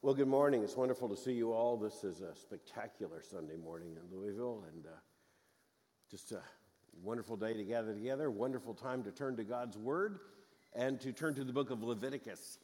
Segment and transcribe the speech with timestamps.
[0.00, 0.62] Well, good morning.
[0.62, 1.76] It's wonderful to see you all.
[1.76, 4.90] This is a spectacular Sunday morning in Louisville, and uh,
[6.08, 6.40] just a
[7.02, 8.30] wonderful day to gather together.
[8.30, 10.20] Wonderful time to turn to God's Word
[10.72, 12.58] and to turn to the book of Leviticus,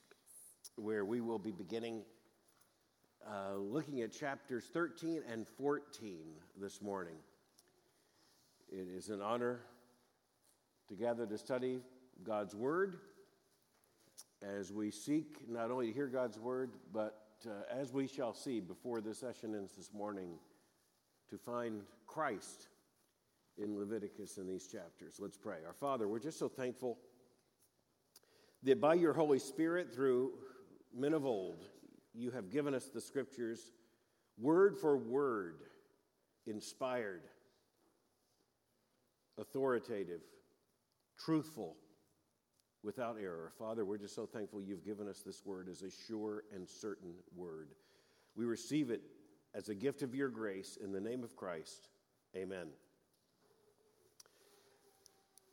[0.76, 2.02] where we will be beginning
[3.28, 6.20] uh, looking at chapters 13 and 14
[6.60, 7.16] this morning.
[8.70, 9.58] It is an honor
[10.88, 11.80] to gather to study
[12.22, 12.98] God's Word
[14.40, 18.60] as we seek not only to hear God's Word, but uh, as we shall see
[18.60, 20.38] before the session ends this morning,
[21.30, 22.68] to find Christ
[23.56, 25.16] in Leviticus in these chapters.
[25.18, 25.58] Let's pray.
[25.66, 26.98] Our Father, we're just so thankful
[28.62, 30.32] that by your Holy Spirit, through
[30.94, 31.64] men of old,
[32.14, 33.72] you have given us the scriptures
[34.38, 35.60] word for word,
[36.46, 37.22] inspired,
[39.38, 40.22] authoritative,
[41.18, 41.76] truthful,
[42.84, 43.50] without error.
[43.58, 47.14] Father, we're just so thankful you've given us this word as a sure and certain
[47.34, 47.70] word.
[48.36, 49.00] We receive it
[49.54, 51.88] as a gift of your grace in the name of Christ.
[52.36, 52.68] Amen.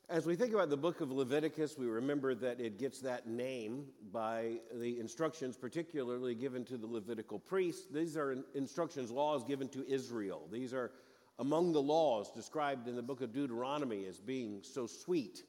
[0.10, 3.86] As we think about the book of Leviticus, we remember that it gets that name
[4.12, 7.88] by the instructions, particularly given to the Levitical priests.
[7.90, 10.50] These are instructions, laws given to Israel.
[10.52, 10.92] These are
[11.40, 15.44] among the laws described in the book of Deuteronomy as being so sweet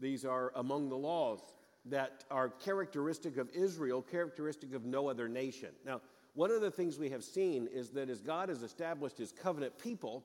[0.00, 1.40] these are among the laws
[1.86, 5.70] that are characteristic of Israel, characteristic of no other nation.
[5.84, 6.00] Now,
[6.34, 9.78] one of the things we have seen is that as God has established his covenant
[9.78, 10.24] people,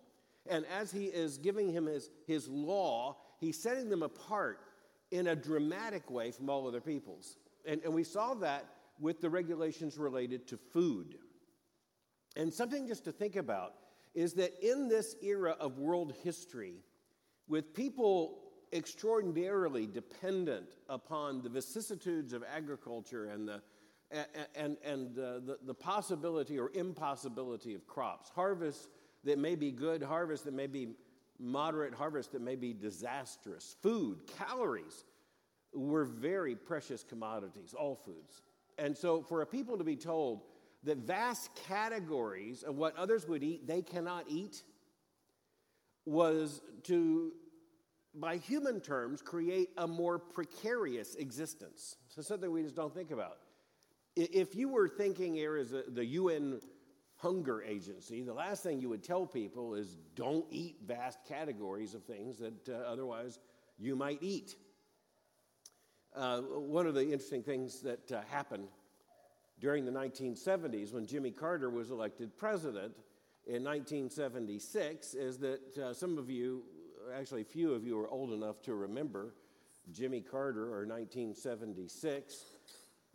[0.49, 4.61] and as he is giving him his, his law, he's setting them apart
[5.11, 7.37] in a dramatic way from all other peoples.
[7.65, 8.65] And, and we saw that
[8.99, 11.17] with the regulations related to food.
[12.35, 13.73] And something just to think about
[14.15, 16.75] is that in this era of world history,
[17.47, 18.39] with people
[18.73, 23.61] extraordinarily dependent upon the vicissitudes of agriculture and the
[24.55, 28.29] and, and uh, the, the possibility or impossibility of crops.
[28.29, 28.87] Harvests
[29.23, 30.95] that may be good, harvests that may be
[31.39, 33.75] moderate, harvests that may be disastrous.
[33.81, 35.05] Food, calories
[35.73, 38.41] were very precious commodities, all foods.
[38.77, 40.41] And so for a people to be told
[40.83, 44.63] that vast categories of what others would eat, they cannot eat,
[46.05, 47.33] was to
[48.15, 51.95] by human terms, create a more precarious existence.
[52.07, 53.37] So, something we just don't think about.
[54.15, 56.59] If you were thinking here as the UN
[57.17, 62.03] Hunger Agency, the last thing you would tell people is don't eat vast categories of
[62.03, 63.39] things that uh, otherwise
[63.77, 64.55] you might eat.
[66.15, 68.67] Uh, one of the interesting things that uh, happened
[69.59, 72.93] during the 1970s when Jimmy Carter was elected president
[73.45, 76.63] in 1976 is that uh, some of you
[77.17, 79.33] actually, few of you are old enough to remember
[79.91, 82.45] Jimmy Carter or 1976.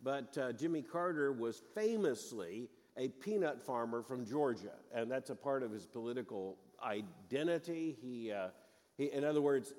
[0.03, 5.63] But uh, Jimmy Carter was famously a peanut farmer from Georgia, and that's a part
[5.63, 7.97] of his political identity.
[8.01, 8.49] He, uh,
[8.97, 9.73] he, in other words,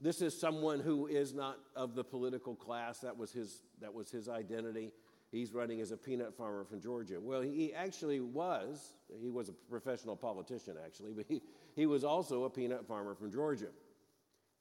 [0.00, 3.00] this is someone who is not of the political class.
[3.00, 4.92] That was his, that was his identity.
[5.30, 7.18] He's running as a peanut farmer from Georgia.
[7.20, 11.42] Well, he actually was, he was a professional politician, actually, but he,
[11.76, 13.68] he was also a peanut farmer from Georgia.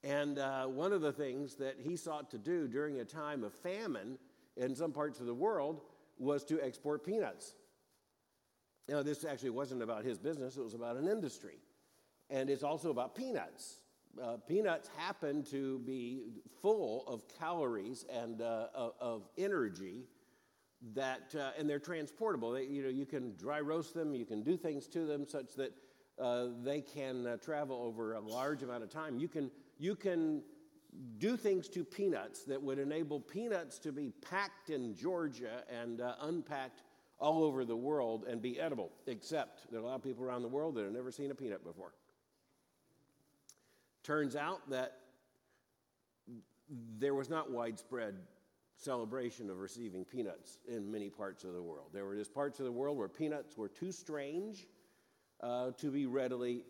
[0.03, 3.53] And uh, one of the things that he sought to do during a time of
[3.53, 4.19] famine
[4.57, 5.81] in some parts of the world
[6.19, 7.55] was to export peanuts.
[8.87, 11.57] Now, this actually wasn't about his business, it was about an industry.
[12.29, 13.79] And it's also about peanuts.
[14.21, 16.21] Uh, peanuts happen to be
[16.61, 18.67] full of calories and uh,
[18.99, 20.03] of energy
[20.93, 22.51] that, uh, and they're transportable.
[22.51, 25.55] They, you know, you can dry roast them, you can do things to them such
[25.55, 25.73] that
[26.19, 29.19] uh, they can uh, travel over a large amount of time.
[29.19, 30.41] You can, you can
[31.17, 36.15] do things to peanuts that would enable peanuts to be packed in Georgia and uh,
[36.21, 36.83] unpacked
[37.19, 40.41] all over the world and be edible, except there are a lot of people around
[40.41, 41.93] the world that have never seen a peanut before.
[44.03, 44.97] Turns out that
[46.97, 48.15] there was not widespread
[48.77, 51.87] celebration of receiving peanuts in many parts of the world.
[51.93, 54.67] There were just parts of the world where peanuts were too strange
[55.41, 56.63] uh, to be readily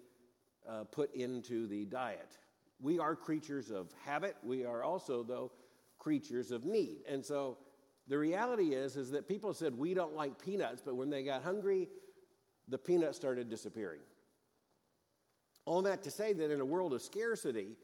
[0.69, 2.37] uh, put into the diet.
[2.81, 4.35] We are creatures of habit.
[4.43, 5.51] We are also, though,
[5.99, 6.97] creatures of need.
[7.07, 7.57] And so
[8.07, 11.43] the reality is, is that people said we don't like peanuts, but when they got
[11.43, 11.87] hungry,
[12.67, 14.01] the peanuts started disappearing.
[15.65, 17.77] All that to say that in a world of scarcity,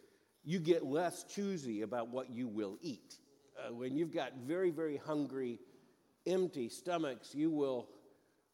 [0.43, 3.17] you get less choosy about what you will eat.
[3.57, 5.59] Uh, when you've got very, very hungry,
[6.25, 7.89] empty stomachs, you will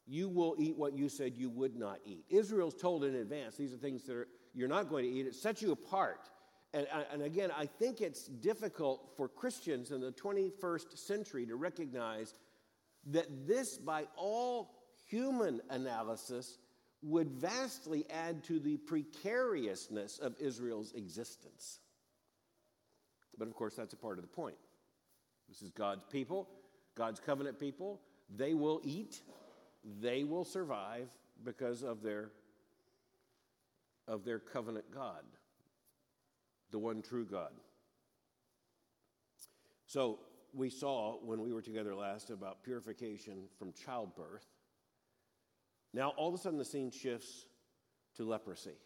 [0.08, 2.24] you will eat what you said you would not eat.
[2.30, 5.26] Israel's told in advance these are things that are, you're not going to eat.
[5.26, 6.30] It sets you apart.
[6.72, 11.56] And, uh, and again, I think it's difficult for Christians in the 21st century to
[11.56, 12.34] recognize
[13.06, 14.70] that this, by all
[15.06, 16.58] human analysis,
[17.02, 21.80] would vastly add to the precariousness of Israel's existence.
[23.38, 24.56] But of course, that's a part of the point.
[25.48, 26.48] This is God's people,
[26.96, 28.00] God's covenant people.
[28.36, 29.22] They will eat,
[30.00, 31.08] they will survive
[31.44, 32.30] because of their,
[34.06, 35.22] of their covenant God,
[36.70, 37.52] the one true God.
[39.86, 40.20] So,
[40.54, 44.46] we saw when we were together last about purification from childbirth.
[45.92, 47.46] Now, all of a sudden, the scene shifts
[48.16, 48.76] to leprosy.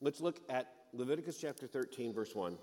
[0.00, 2.56] Let's look at Leviticus chapter 13, verse 1.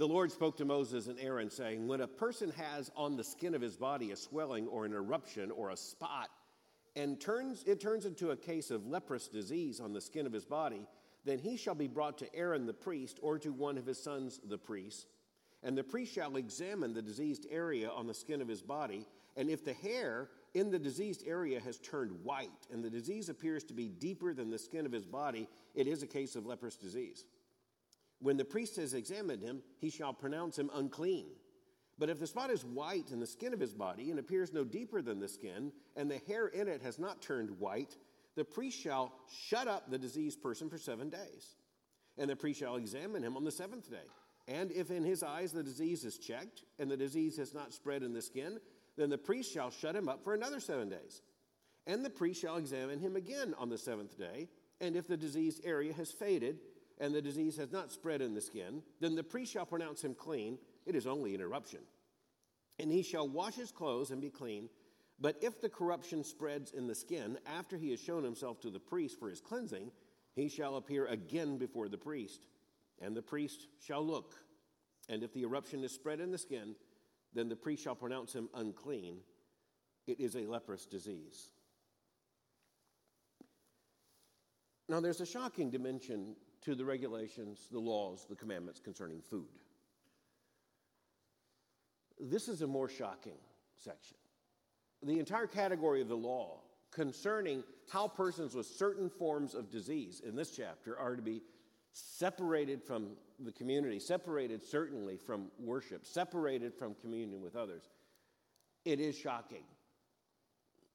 [0.00, 3.54] The Lord spoke to Moses and Aaron, saying, When a person has on the skin
[3.54, 6.30] of his body a swelling or an eruption or a spot,
[6.96, 10.46] and turns, it turns into a case of leprous disease on the skin of his
[10.46, 10.86] body,
[11.26, 14.40] then he shall be brought to Aaron the priest or to one of his sons
[14.42, 15.04] the priests.
[15.62, 19.06] And the priest shall examine the diseased area on the skin of his body,
[19.36, 23.64] and if the hair in the diseased area has turned white and the disease appears
[23.64, 26.76] to be deeper than the skin of his body, it is a case of leprous
[26.76, 27.26] disease.
[28.20, 31.26] When the priest has examined him, he shall pronounce him unclean.
[31.98, 34.64] But if the spot is white in the skin of his body and appears no
[34.64, 37.96] deeper than the skin, and the hair in it has not turned white,
[38.36, 41.56] the priest shall shut up the diseased person for seven days.
[42.16, 44.06] And the priest shall examine him on the seventh day.
[44.48, 48.02] And if in his eyes the disease is checked, and the disease has not spread
[48.02, 48.58] in the skin,
[48.96, 51.22] then the priest shall shut him up for another seven days.
[51.86, 54.48] And the priest shall examine him again on the seventh day.
[54.80, 56.60] And if the diseased area has faded,
[57.00, 60.14] and the disease has not spread in the skin, then the priest shall pronounce him
[60.14, 60.58] clean.
[60.86, 61.80] It is only an eruption.
[62.78, 64.68] And he shall wash his clothes and be clean
[65.20, 68.80] but if the corruption spreads in the skin after he has shown himself to the
[68.80, 69.90] priest for his cleansing,
[70.34, 72.46] he shall appear again before the priest,
[73.00, 74.34] and the priest shall look.
[75.10, 76.74] And if the eruption is spread in the skin,
[77.34, 79.18] then the priest shall pronounce him unclean.
[80.06, 81.50] It is a leprous disease.
[84.88, 89.48] Now, there's a shocking dimension to the regulations, the laws, the commandments concerning food.
[92.18, 93.38] This is a more shocking
[93.78, 94.16] section
[95.02, 96.60] the entire category of the law
[96.90, 101.42] concerning how persons with certain forms of disease in this chapter are to be
[101.92, 103.10] separated from
[103.40, 107.88] the community, separated certainly from worship, separated from communion with others.
[108.84, 109.64] It is shocking.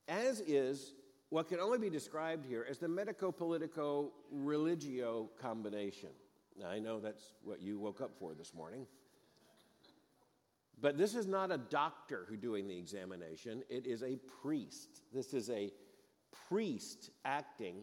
[0.07, 0.93] As is
[1.35, 6.07] what can only be described here as the medico politico religio combination.
[6.57, 8.87] Now, I know that's what you woke up for this morning.
[10.79, 15.01] But this is not a doctor who's doing the examination, it is a priest.
[15.13, 15.73] This is a
[16.47, 17.81] priest acting.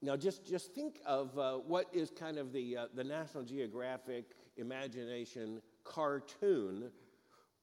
[0.00, 4.30] Now, just, just think of uh, what is kind of the, uh, the National Geographic
[4.56, 6.90] imagination cartoon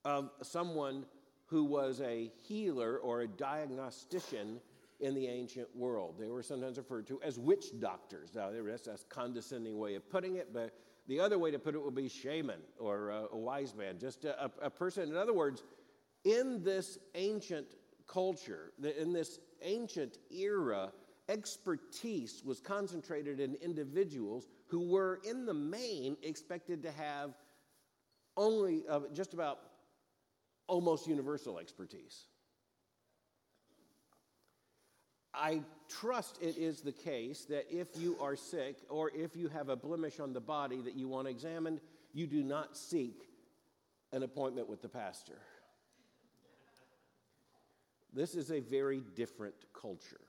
[0.05, 1.07] of someone
[1.47, 4.59] who was a healer or a diagnostician
[4.99, 6.15] in the ancient world.
[6.19, 8.31] They were sometimes referred to as witch doctors.
[8.35, 10.73] Now, that's a condescending way of putting it, but
[11.07, 14.25] the other way to put it would be shaman or a, a wise man, just
[14.25, 15.09] a, a, person.
[15.09, 15.63] In other words,
[16.25, 17.67] in this ancient
[18.07, 20.91] culture, in this ancient era,
[21.29, 27.31] expertise was concentrated in individuals who were, in the main, expected to have
[28.35, 29.59] only uh, just about
[30.67, 32.25] almost universal expertise.
[35.33, 39.69] I trust it is the case that if you are sick or if you have
[39.69, 41.79] a blemish on the body that you want examined,
[42.13, 43.21] you do not seek
[44.11, 45.37] an appointment with the pastor.
[48.13, 50.21] This is a very different culture.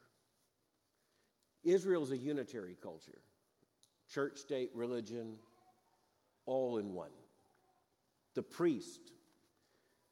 [1.65, 3.19] Israel is a unitary culture
[4.09, 5.37] church, state, religion,
[6.47, 7.11] all in one.
[8.35, 9.13] The priest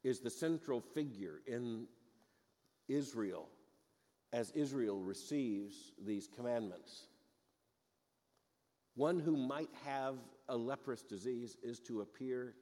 [0.07, 1.85] is the central figure in
[2.87, 3.49] Israel
[4.33, 5.75] as Israel receives
[6.07, 7.09] these commandments.
[8.95, 10.15] One who might have
[10.49, 12.55] a leprous disease is to appear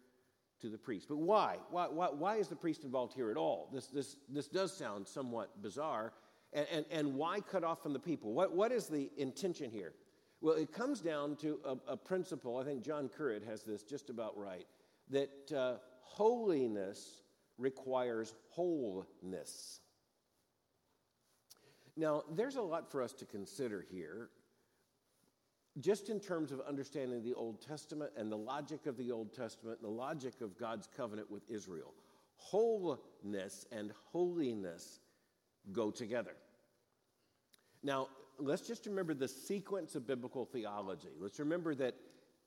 [0.62, 1.06] to the priest.
[1.06, 1.58] But why?
[1.70, 3.68] Why, why, why is the priest involved here at all?
[3.74, 6.14] This, this, this does sound somewhat bizarre.
[6.54, 8.32] And, and, and why cut off from the people?
[8.32, 9.92] What, what is the intention here?
[10.40, 12.56] Well, it comes down to a, a principle.
[12.56, 14.66] I think John Currid has this just about right
[15.10, 17.23] that uh, holiness
[17.58, 19.80] requires wholeness.
[21.96, 24.30] Now, there's a lot for us to consider here,
[25.80, 29.80] just in terms of understanding the Old Testament and the logic of the Old Testament,
[29.80, 31.94] the logic of God's covenant with Israel.
[32.36, 34.98] Wholeness and holiness
[35.72, 36.34] go together.
[37.82, 38.08] Now,
[38.38, 41.10] let's just remember the sequence of biblical theology.
[41.20, 41.94] Let's remember that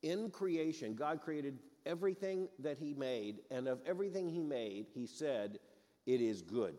[0.03, 5.59] in creation, God created everything that he made, and of everything he made, he said,
[6.05, 6.75] It is good.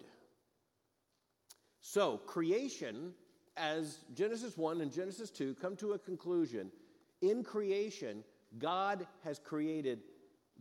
[1.80, 3.12] So, creation,
[3.56, 6.70] as Genesis 1 and Genesis 2 come to a conclusion,
[7.22, 8.22] in creation,
[8.58, 10.00] God has created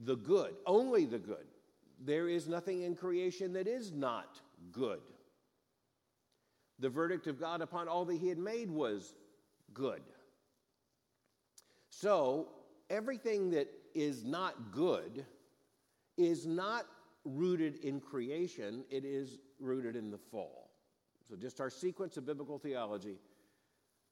[0.04, 1.46] the good, only the good.
[2.00, 4.40] There is nothing in creation that is not
[4.72, 5.02] good.
[6.80, 9.16] The verdict of God upon all that he had made was
[9.74, 10.02] good.
[11.90, 12.50] So,
[12.90, 15.26] everything that is not good
[16.18, 16.86] is not
[17.26, 20.72] rooted in creation, it is rooted in the fall.
[21.28, 23.18] So, just our sequence of biblical theology.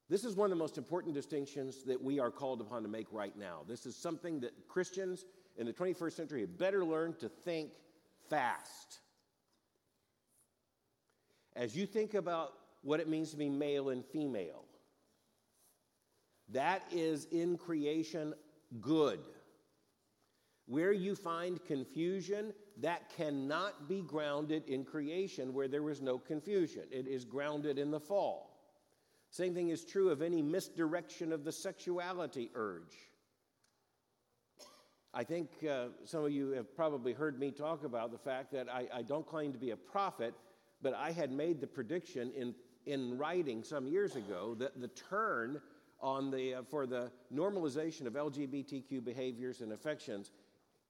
[0.10, 3.08] This is one of the most important distinctions that we are called upon to make
[3.12, 3.62] right now.
[3.68, 5.26] This is something that Christians
[5.58, 7.72] in the 21st century have better learn to think
[8.30, 9.00] fast.
[11.56, 14.66] As you think about what it means to be male and female,
[16.50, 18.36] that is in creation
[18.82, 19.20] good.
[20.68, 26.84] Where you find confusion, that cannot be grounded in creation where there was no confusion.
[26.92, 28.52] It is grounded in the fall.
[29.30, 32.96] Same thing is true of any misdirection of the sexuality urge.
[35.14, 38.68] I think uh, some of you have probably heard me talk about the fact that
[38.70, 40.34] I, I, don't claim to be a prophet,
[40.82, 42.54] but I had made the prediction in,
[42.86, 45.62] in writing some years ago that the turn
[46.02, 50.32] on the, uh, for the normalization of LGBTQ behaviors and affections,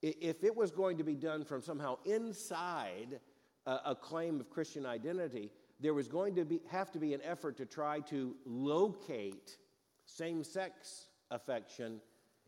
[0.01, 3.19] if it was going to be done from somehow inside
[3.65, 7.21] a, a claim of Christian identity, there was going to be, have to be an
[7.23, 9.57] effort to try to locate
[10.05, 11.99] same sex affection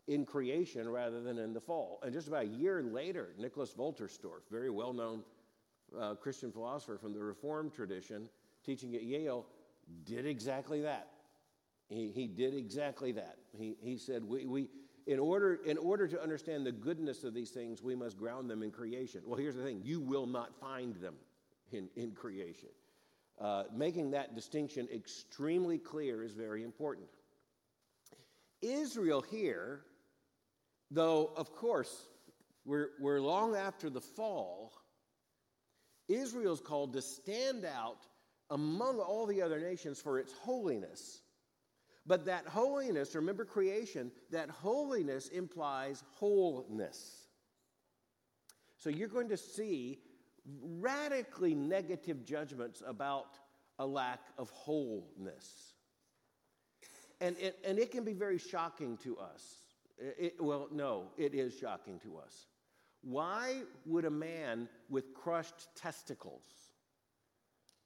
[0.06, 2.00] in creation rather than in the fall.
[2.02, 5.22] And just about a year later, Nicholas Wolterstorff, very well known
[5.98, 8.28] uh, Christian philosopher from the Reformed tradition,
[8.64, 9.46] teaching at Yale,
[10.04, 11.08] did exactly that.
[11.88, 13.36] He, he did exactly that.
[13.56, 14.68] He, he said, we, we,
[15.08, 18.62] in, order, in order to understand the goodness of these things, we must ground them
[18.62, 19.22] in creation.
[19.24, 21.14] Well, here's the thing you will not find them
[21.72, 22.68] in, in creation.
[23.40, 27.08] Uh, making that distinction extremely clear is very important.
[28.60, 29.80] Israel here,
[30.90, 32.06] though, of course,
[32.66, 34.72] we're, we're long after the fall,
[36.08, 38.04] Israel's called to stand out
[38.50, 41.22] among all the other nations for its holiness.
[42.08, 47.26] But that holiness, remember creation, that holiness implies wholeness.
[48.78, 49.98] So you're going to see
[50.62, 53.38] radically negative judgments about
[53.78, 55.74] a lack of wholeness.
[57.20, 59.58] And it, and it can be very shocking to us.
[59.98, 62.46] It, well, no, it is shocking to us.
[63.02, 66.72] Why would a man with crushed testicles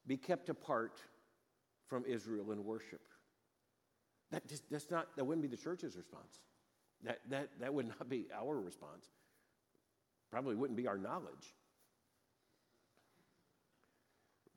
[0.07, 1.01] be kept apart
[1.89, 3.01] from Israel in worship?
[4.33, 6.41] That just, that's not, that wouldn't be the church's response.
[7.05, 9.07] That, that, that would not be our response.
[10.31, 11.55] Probably wouldn't be our knowledge.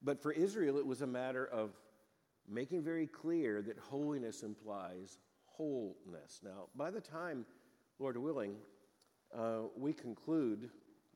[0.01, 1.72] But for Israel, it was a matter of
[2.48, 6.39] making very clear that holiness implies wholeness.
[6.44, 7.46] Now, by the time,
[8.00, 8.55] Lord willing,
[9.38, 10.70] uh, we conclude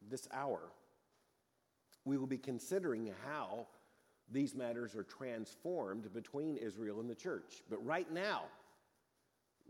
[0.10, 0.60] this hour,
[2.04, 3.68] we will be considering how
[4.32, 7.64] these matters are transformed between Israel and the church.
[7.70, 8.44] But right now,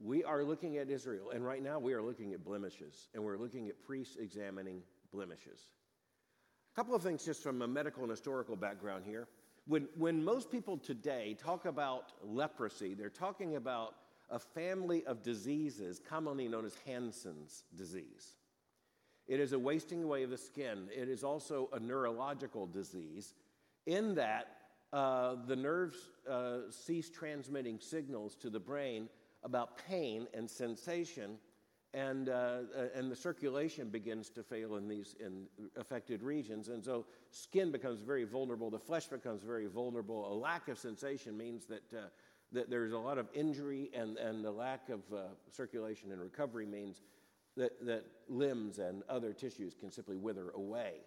[0.01, 3.37] we are looking at Israel, and right now we are looking at blemishes, and we're
[3.37, 5.67] looking at priests examining blemishes.
[6.73, 9.27] A couple of things just from a medical and historical background here.
[9.67, 13.95] When, when most people today talk about leprosy, they're talking about
[14.29, 18.35] a family of diseases commonly known as Hansen's disease.
[19.27, 20.87] It is a wasting away of the skin.
[20.95, 23.33] It is also a neurological disease
[23.89, 24.57] in that
[24.93, 25.97] uh, the nerves
[26.29, 29.09] uh, cease transmitting signals to the brain
[29.43, 31.37] about pain and sensation,
[31.93, 32.31] and, uh,
[32.77, 36.69] uh, and the circulation begins to fail in these in affected regions.
[36.69, 40.31] And so skin becomes very vulnerable, the flesh becomes very vulnerable.
[40.31, 42.01] A lack of sensation means that, uh,
[42.51, 46.65] that there's a lot of injury, and, and the lack of uh, circulation and recovery
[46.67, 47.01] means
[47.57, 51.01] that, that limbs and other tissues can simply wither away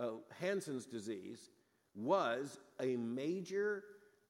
[0.00, 0.08] uh,
[0.40, 1.50] Hansen's disease
[1.94, 3.84] was a major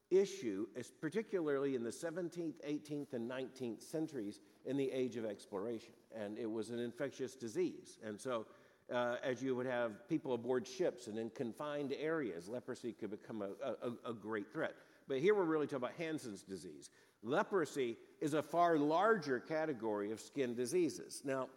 [0.09, 0.67] issue,
[0.99, 5.93] particularly in the 17th, 18th, and 19th centuries in the age of exploration.
[6.13, 7.97] And it was an infectious disease.
[8.03, 8.45] And so,
[8.93, 13.41] uh, as you would have people aboard ships and in confined areas, leprosy could become
[13.41, 14.75] a, a, a great threat.
[15.07, 16.89] But here we're really talking about Hansen's disease.
[17.23, 21.21] Leprosy is a far larger category of skin diseases.
[21.23, 21.47] Now,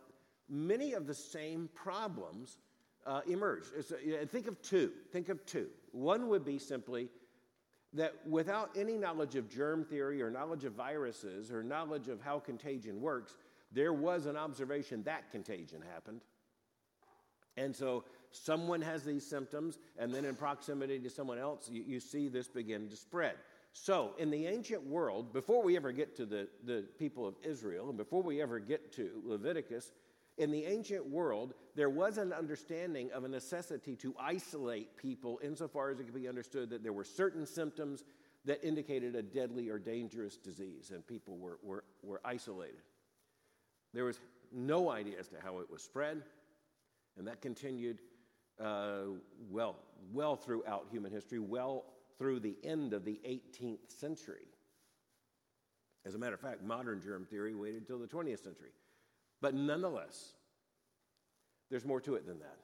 [0.49, 2.59] many of the same problems
[3.07, 3.69] uh, emerged.
[3.77, 4.91] A, think of two.
[5.13, 5.69] Think of two.
[5.93, 7.09] One would be simply
[7.93, 12.39] that without any knowledge of germ theory or knowledge of viruses or knowledge of how
[12.41, 13.37] contagion works,
[13.73, 16.21] there was an observation that contagion happened.
[17.57, 22.01] And so someone has these symptoms, and then in proximity to someone else, you, you,
[22.01, 23.35] see this begin to spread.
[23.73, 27.89] So, in the ancient world, before we ever get to the, the people of Israel,
[27.89, 29.93] and before we ever get to Leviticus,
[30.37, 35.91] in the ancient world, there was an understanding of a necessity to isolate people insofar
[35.91, 38.05] as it could be understood that there were certain symptoms
[38.45, 42.83] that indicated a deadly or dangerous disease, and people were, were, were isolated.
[43.93, 44.19] There was
[44.53, 46.23] no idea as to how it was spread,
[47.17, 48.01] and that continued
[48.61, 49.03] uh,
[49.51, 49.77] well,
[50.13, 51.85] well throughout human history, well
[52.19, 54.47] through the end of the 18th century.
[56.05, 58.71] As a matter of fact, modern germ theory waited until the 20th century.
[59.45, 60.33] But nonetheless,
[61.69, 62.57] there's more to it than that.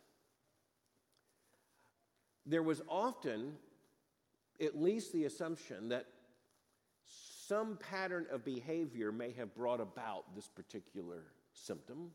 [2.46, 3.52] There was often
[4.62, 6.06] at least the assumption that
[7.04, 12.12] some pattern of behavior may have brought about this particular symptom.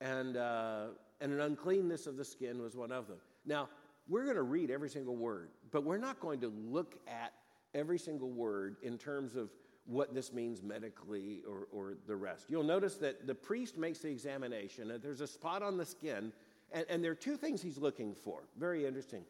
[0.00, 3.18] And, uh, and an uncleanness of the skin was one of them.
[3.44, 3.68] Now,
[4.08, 7.32] we're going to read every single word, but we're not going to look at
[7.74, 9.50] every single word in terms of
[9.86, 12.46] what this means medically or, or the rest.
[12.48, 16.32] You'll notice that the priest makes the examination, and there's a spot on the skin,
[16.72, 18.44] and, and there are two things he's looking for.
[18.58, 19.24] Very interesting.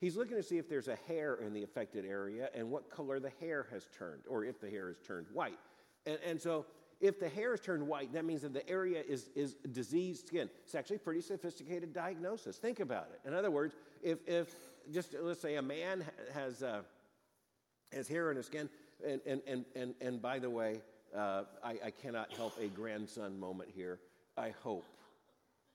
[0.00, 3.18] He's looking to see if there's a hair in the affected area and what color
[3.18, 5.58] the hair has turned, or if the hair has turned white.
[6.06, 6.66] And, and so,
[7.00, 10.50] if the hair has turned white, that means that the area is, is diseased skin.
[10.64, 12.56] It's actually a pretty sophisticated diagnosis.
[12.56, 13.26] Think about it.
[13.26, 14.52] In other words, if, if
[14.92, 16.82] just let's say a man has, uh,
[17.92, 18.68] has hair in his skin,
[19.06, 20.80] and, and, and, and, and by the way,
[21.16, 24.00] uh, I, I cannot help a grandson moment here.
[24.36, 24.84] I hope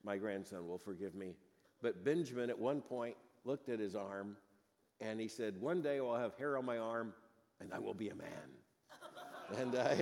[0.03, 1.35] my grandson will forgive me.
[1.81, 3.15] But Benjamin, at one point,
[3.45, 4.37] looked at his arm
[5.01, 7.13] and he said, One day I'll have hair on my arm
[7.59, 8.27] and I will be a man.
[9.57, 9.95] and uh,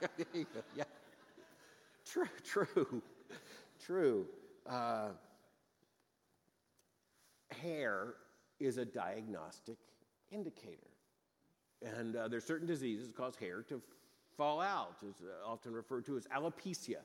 [0.76, 0.84] yeah,
[2.04, 3.02] true, true,
[3.84, 4.26] true.
[4.68, 5.08] Uh,
[7.62, 8.14] hair
[8.60, 9.78] is a diagnostic
[10.30, 10.97] indicator.
[11.82, 13.80] And uh, there's certain diseases that cause hair to
[14.36, 14.96] fall out.
[15.08, 17.02] It's uh, often referred to as alopecia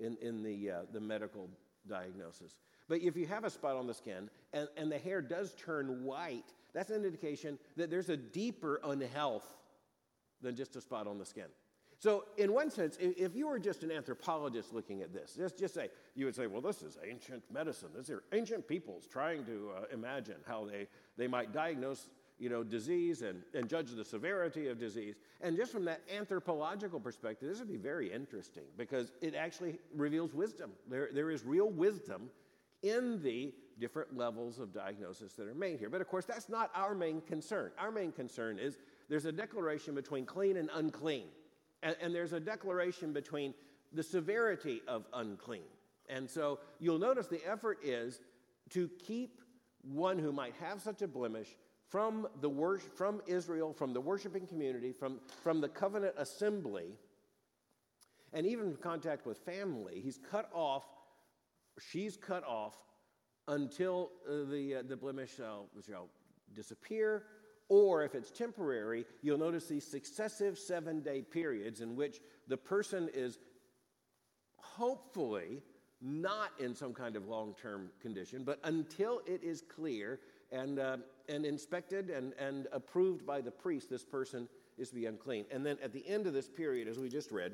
[0.00, 1.48] in, in the, uh, the medical
[1.88, 2.56] diagnosis.
[2.88, 6.04] But if you have a spot on the skin and, and the hair does turn
[6.04, 9.46] white, that's an indication that there's a deeper unhealth
[10.40, 11.46] than just a spot on the skin.
[12.00, 15.74] So, in one sense, if you were just an anthropologist looking at this, just, just
[15.74, 17.88] say, you would say, well, this is ancient medicine.
[17.96, 22.62] These are ancient peoples trying to uh, imagine how they, they might diagnose you know,
[22.62, 25.16] disease and, and judge the severity of disease.
[25.40, 30.34] And just from that anthropological perspective, this would be very interesting because it actually reveals
[30.34, 30.70] wisdom.
[30.88, 32.30] There, there is real wisdom
[32.82, 35.90] in the different levels of diagnosis that are made here.
[35.90, 37.70] But of course, that's not our main concern.
[37.78, 41.26] Our main concern is there's a declaration between clean and unclean,
[41.82, 43.54] and, and there's a declaration between
[43.92, 45.62] the severity of unclean.
[46.08, 48.20] And so you'll notice the effort is
[48.70, 49.40] to keep
[49.82, 51.48] one who might have such a blemish
[51.88, 56.96] from the worship, from Israel, from the worshiping community, from, from the covenant assembly,
[58.32, 60.00] and even contact with family.
[60.02, 60.84] He's cut off
[61.80, 62.76] she's cut off
[63.46, 66.08] until uh, the, uh, the blemish shall, shall
[66.54, 67.24] disappear,
[67.68, 73.08] or if it's temporary, you'll notice these successive seven day periods in which the person
[73.12, 73.38] is
[74.56, 75.62] hopefully
[76.00, 80.20] not in some kind of long term condition, but until it is clear
[80.50, 80.96] and, uh,
[81.28, 85.44] and inspected and, and approved by the priest, this person is to be unclean.
[85.50, 87.52] And then at the end of this period, as we just read,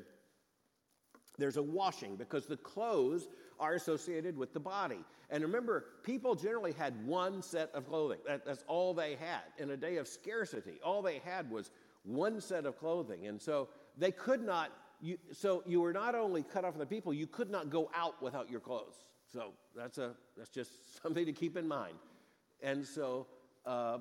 [1.37, 3.27] there's a washing because the clothes
[3.59, 4.99] are associated with the body.
[5.29, 8.19] And remember, people generally had one set of clothing.
[8.27, 9.41] That, that's all they had.
[9.57, 11.71] In a day of scarcity, all they had was
[12.03, 13.27] one set of clothing.
[13.27, 16.85] And so they could not, you, so you were not only cut off from the
[16.85, 18.95] people, you could not go out without your clothes.
[19.31, 20.71] So that's, a, that's just
[21.03, 21.95] something to keep in mind.
[22.65, 23.27] And so,
[23.63, 23.99] uh,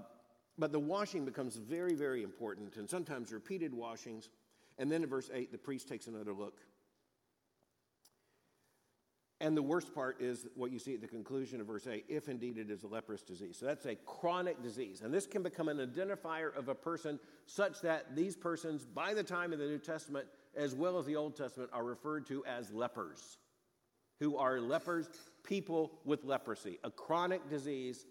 [0.57, 4.31] but the washing becomes very, very important, and sometimes repeated washings.
[4.79, 6.61] And then in verse 8, the priest takes another look.
[9.41, 12.31] And the worst part is what you see at the conclusion of verse 8 if
[12.31, 13.59] indeed it is a leprous disease.
[13.61, 15.03] So that's a chronic disease.
[15.03, 19.23] And this can become an identifier of a person such that these persons, by the
[19.23, 22.73] time of the New Testament as well as the Old Testament, are referred to as
[22.73, 23.37] lepers,
[24.21, 25.11] who are lepers,
[25.43, 28.07] people with leprosy, a chronic disease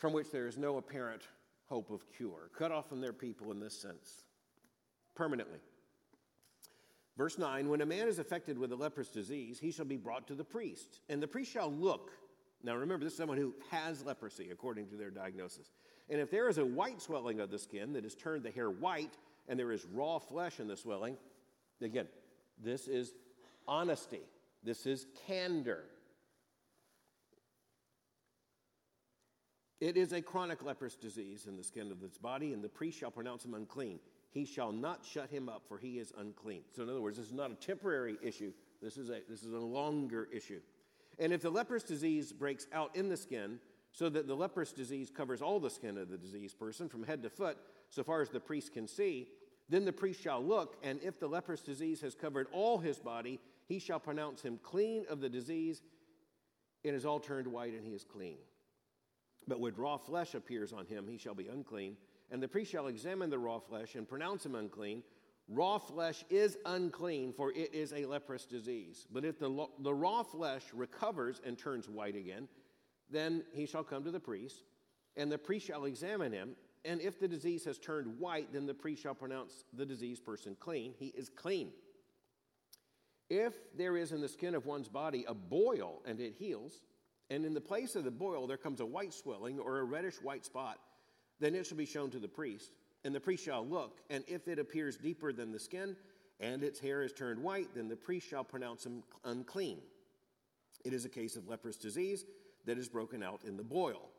[0.00, 1.22] from which there is no apparent
[1.68, 4.24] hope of cure, cut off from their people in this sense,
[5.14, 5.60] permanently.
[7.16, 10.26] Verse 9 When a man is affected with a leprous disease, he shall be brought
[10.26, 12.10] to the priest, and the priest shall look.
[12.64, 15.70] Now remember, this is someone who has leprosy, according to their diagnosis.
[16.08, 18.68] And if there is a white swelling of the skin that has turned the hair
[18.70, 19.16] white,
[19.48, 21.16] and there is raw flesh in the swelling,
[21.82, 22.08] Again,
[22.62, 23.14] this is
[23.66, 24.20] honesty,
[24.62, 25.84] this is candor.
[29.80, 32.98] It is a chronic leprous disease in the skin of his body, and the priest
[32.98, 33.98] shall pronounce him unclean.
[34.30, 36.62] He shall not shut him up, for he is unclean.
[36.76, 39.52] So, in other words, this is not a temporary issue, this is a, this is
[39.54, 40.60] a longer issue.
[41.18, 43.58] And if the leprous disease breaks out in the skin,
[43.92, 47.22] so that the leprous disease covers all the skin of the diseased person from head
[47.22, 47.56] to foot,
[47.88, 49.28] so far as the priest can see,
[49.68, 53.40] then the priest shall look, and if the leprous disease has covered all his body,
[53.66, 55.82] he shall pronounce him clean of the disease.
[56.84, 58.36] It is all turned white, and he is clean.
[59.48, 61.96] But when raw flesh appears on him, he shall be unclean.
[62.30, 65.02] And the priest shall examine the raw flesh and pronounce him unclean.
[65.48, 69.08] Raw flesh is unclean, for it is a leprous disease.
[69.12, 72.46] But if the, the raw flesh recovers and turns white again,
[73.10, 74.62] then he shall come to the priest,
[75.16, 76.50] and the priest shall examine him.
[76.84, 80.56] And if the disease has turned white, then the priest shall pronounce the diseased person
[80.58, 80.94] clean.
[80.98, 81.72] He is clean.
[83.28, 86.80] If there is in the skin of one's body a boil and it heals,
[87.30, 90.16] and in the place of the boil there comes a white swelling or a reddish
[90.16, 90.78] white spot,
[91.38, 92.72] then it shall be shown to the priest,
[93.04, 95.96] and the priest shall look, and if it appears deeper than the skin,
[96.40, 99.78] and its hair is turned white, then the priest shall pronounce him unclean.
[100.84, 102.24] It is a case of leprous disease
[102.66, 104.10] that is broken out in the boil.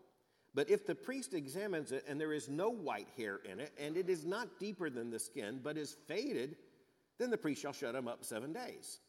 [0.54, 3.95] But if the priest examines it and there is no white hair in it, and
[3.97, 6.58] it is not deeper than the skin, but is faded,
[7.17, 9.00] then the priest shall shut him up seven days.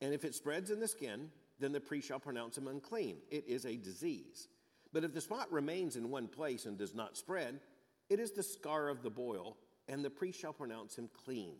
[0.00, 3.18] And if it spreads in the skin, then the priest shall pronounce him unclean.
[3.30, 4.48] It is a disease.
[4.92, 7.60] But if the spot remains in one place and does not spread,
[8.08, 11.54] it is the scar of the boil, and the priest shall pronounce him clean.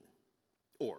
[0.78, 0.98] Or,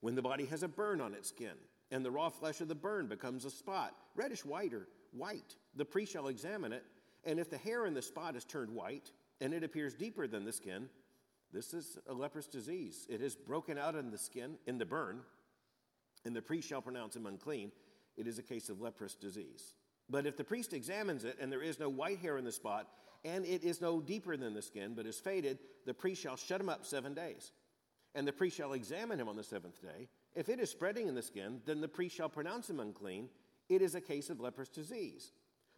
[0.00, 1.54] when the body has a burn on its skin,
[1.90, 5.84] and the raw flesh of the burn becomes a spot, reddish white or white, the
[5.84, 6.84] priest shall examine it,
[7.24, 10.44] and if the hair in the spot is turned white, and it appears deeper than
[10.44, 10.88] the skin,
[11.52, 13.06] this is a leprous disease.
[13.08, 15.20] It has broken out in the skin, in the burn,
[16.24, 17.70] and the priest shall pronounce him unclean
[18.16, 19.74] it is a case of leprous disease.
[20.08, 22.88] But if the priest examines it and there is no white hair in the spot,
[23.24, 26.60] and it is no deeper than the skin, but is faded, the priest shall shut
[26.60, 27.52] him up seven days.
[28.14, 30.08] And the priest shall examine him on the seventh day.
[30.34, 33.28] If it is spreading in the skin, then the priest shall pronounce him unclean.
[33.68, 35.32] It is a case of leprous disease.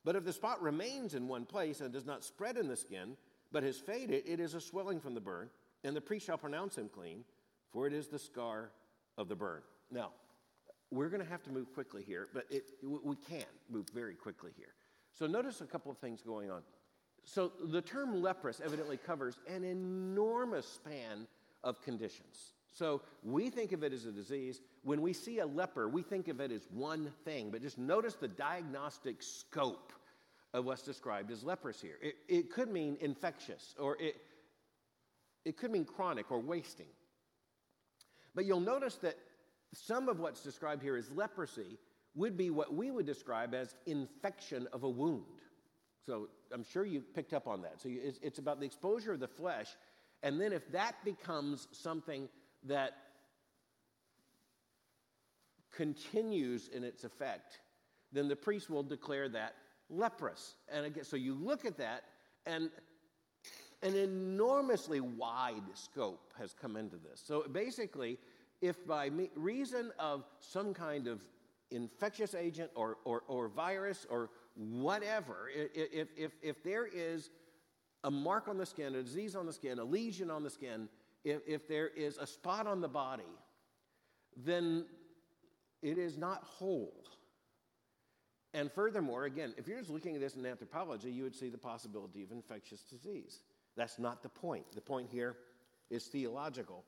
[0.04, 3.16] But if the spot remains in one place and does not spread in the skin,
[3.52, 5.50] but has faded, it is a swelling from the burn,
[5.84, 7.24] and the priest shall pronounce him clean,
[7.72, 8.70] for it is the scar
[9.16, 9.62] of the burn.
[9.90, 10.12] Now,
[10.96, 14.50] we're going to have to move quickly here, but it, we can move very quickly
[14.56, 14.74] here.
[15.12, 16.62] So notice a couple of things going on.
[17.24, 21.26] So the term leprous evidently covers an enormous span
[21.64, 22.52] of conditions.
[22.72, 24.60] So we think of it as a disease.
[24.84, 28.14] When we see a leper, we think of it as one thing, but just notice
[28.14, 29.92] the diagnostic scope
[30.52, 31.98] of what's described as leprosy here.
[32.02, 34.16] It, it could mean infectious, or it,
[35.44, 36.86] it could mean chronic or wasting.
[38.34, 39.16] But you'll notice that
[39.84, 41.78] some of what's described here as leprosy
[42.14, 45.24] would be what we would describe as infection of a wound.
[46.04, 47.80] So I'm sure you picked up on that.
[47.80, 49.68] So it's, it's about the exposure of the flesh.
[50.22, 52.28] And then if that becomes something
[52.64, 52.92] that
[55.74, 57.60] continues in its effect,
[58.12, 59.54] then the priest will declare that
[59.90, 60.54] leprous.
[60.72, 62.04] And again, so you look at that,
[62.46, 62.70] and
[63.82, 67.22] an enormously wide scope has come into this.
[67.22, 68.18] So basically,
[68.60, 71.22] if by reason of some kind of
[71.70, 77.30] infectious agent or, or, or virus or whatever, if, if, if there is
[78.04, 80.88] a mark on the skin, a disease on the skin, a lesion on the skin,
[81.24, 83.24] if, if there is a spot on the body,
[84.36, 84.86] then
[85.82, 87.04] it is not whole.
[88.54, 91.58] And furthermore, again, if you're just looking at this in anthropology, you would see the
[91.58, 93.40] possibility of infectious disease.
[93.76, 94.64] That's not the point.
[94.74, 95.36] The point here
[95.90, 96.84] is theological.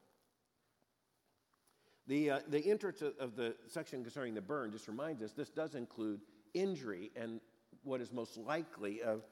[2.09, 5.75] The, uh, the entrance of the section concerning the burn just reminds us this does
[5.75, 6.21] include
[6.55, 7.40] injury and
[7.85, 9.25] what is most likely of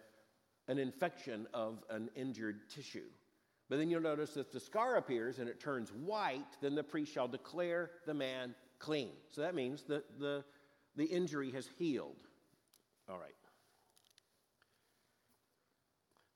[0.68, 3.08] an infection of an injured tissue.
[3.70, 7.12] But then you'll notice if the scar appears and it turns white, then the priest
[7.12, 9.12] shall declare the man clean.
[9.30, 10.44] So that means that the,
[10.96, 12.28] the injury has healed.
[13.08, 13.32] All right.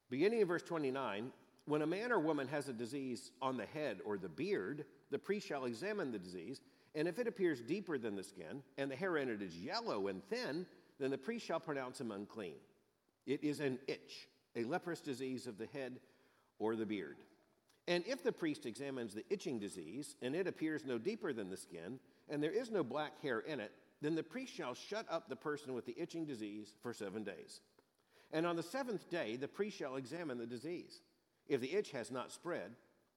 [0.08, 1.30] Beginning in verse 29,
[1.66, 5.18] when a man or woman has a disease on the head or the beard, the
[5.18, 6.60] priest shall examine the disease,
[6.94, 10.08] and if it appears deeper than the skin, and the hair in it is yellow
[10.08, 10.66] and thin,
[10.98, 12.56] then the priest shall pronounce him unclean.
[13.26, 16.00] It is an itch, a leprous disease of the head
[16.58, 17.18] or the beard.
[17.86, 21.56] And if the priest examines the itching disease, and it appears no deeper than the
[21.56, 25.28] skin, and there is no black hair in it, then the priest shall shut up
[25.28, 27.60] the person with the itching disease for seven days.
[28.32, 31.02] And on the seventh day, the priest shall examine the disease.
[31.48, 32.70] If the itch has not spread,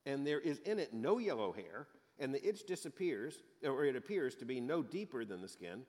[0.06, 1.88] and there is in it no yellow hair,
[2.20, 5.84] and the itch disappears, or it appears to be no deeper than the skin,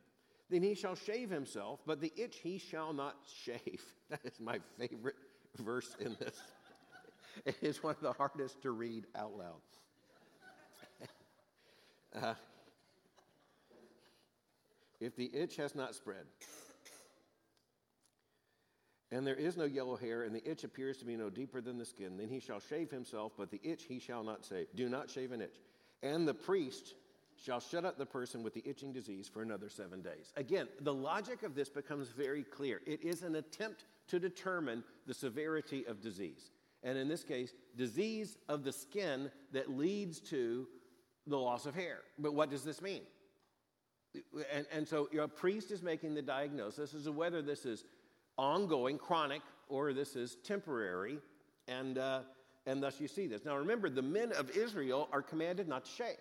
[0.51, 3.83] then he shall shave himself, but the itch he shall not shave.
[4.11, 5.17] That is my favorite
[5.59, 6.37] verse in this.
[7.45, 9.61] It is one of the hardest to read out loud.
[12.15, 12.35] Uh,
[15.01, 16.27] if the itch has not spread,
[19.15, 21.79] and there is no yellow hair, and the itch appears to be no deeper than
[21.79, 24.67] the skin, then he shall shave himself, but the itch he shall not shave.
[24.75, 25.61] Do not shave an itch.
[26.03, 26.95] And the priest
[27.37, 30.33] shall shut up the person with the itching disease for another seven days.
[30.37, 32.81] Again, the logic of this becomes very clear.
[32.87, 36.51] It is an attempt to determine the severity of disease.
[36.83, 40.67] And in this case, disease of the skin that leads to
[41.29, 41.99] the loss of hair.
[42.19, 43.03] But what does this mean?
[44.53, 47.85] And, and so a priest is making the diagnosis as to whether this is
[48.37, 51.19] ongoing, chronic, or this is temporary.
[51.69, 52.21] And, uh,
[52.67, 53.45] and thus you see this.
[53.45, 56.17] Now remember, the men of Israel are commanded not to shave.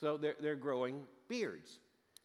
[0.00, 1.78] So they're, they're growing beards.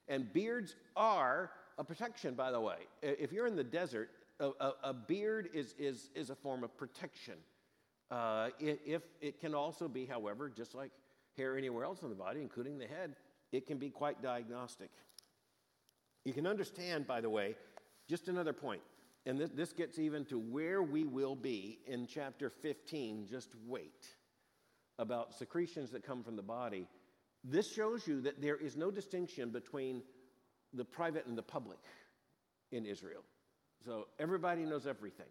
[0.07, 2.77] And beards are a protection, by the way.
[3.01, 4.09] If you're in the desert,
[4.39, 7.35] a, a, a beard is, is, is a form of protection.
[8.11, 10.91] Uh, if it can also be, however, just like
[11.35, 13.15] hair anywhere else on the body, including the head,
[13.51, 14.89] it can be quite diagnostic.
[16.23, 17.55] You can understand, by the way,
[18.07, 18.81] just another point,
[19.25, 23.27] and this, this gets even to where we will be in chapter 15.
[23.29, 24.05] Just wait
[24.99, 26.87] about secretions that come from the body
[27.47, 30.01] this shows you that there is no distinction between
[30.73, 31.77] the private and the public
[32.71, 33.21] in Israel.
[33.85, 35.27] So everybody knows everything.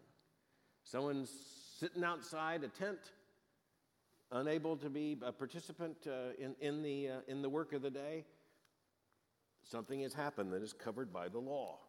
[0.83, 1.29] Someone's
[1.77, 2.99] sitting outside a tent,
[4.31, 7.89] unable to be a participant uh, in, in, the, uh, in the work of the
[7.89, 8.23] day.
[9.63, 11.79] Something has happened that is covered by the law.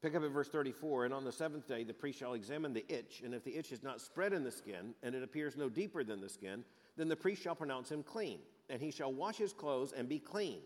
[0.00, 2.86] Pick up at verse 34 And on the seventh day, the priest shall examine the
[2.92, 5.68] itch, and if the itch is not spread in the skin, and it appears no
[5.68, 6.64] deeper than the skin,
[6.96, 10.18] then the priest shall pronounce him clean, and he shall wash his clothes and be
[10.18, 10.60] clean.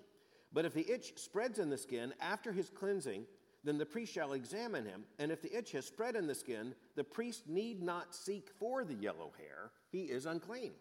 [0.52, 3.24] But if the itch spreads in the skin after his cleansing,
[3.64, 6.74] then the priest shall examine him, and if the itch has spread in the skin,
[6.94, 10.72] the priest need not seek for the yellow hair, he is unclean.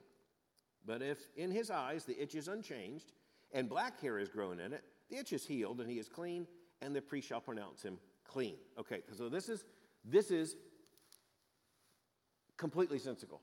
[0.85, 3.13] But if in his eyes the itch is unchanged,
[3.53, 6.47] and black hair is grown in it, the itch is healed, and he is clean,
[6.81, 7.99] and the priest shall pronounce him
[8.31, 8.55] clean.
[8.79, 9.63] Okay, so this is
[10.05, 10.55] this is
[12.57, 13.41] completely sensical.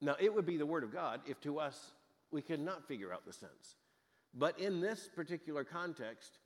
[0.00, 1.92] Now, it would be the Word of God if to us
[2.30, 3.76] we could not figure out the sense.
[4.34, 6.38] But in this particular context,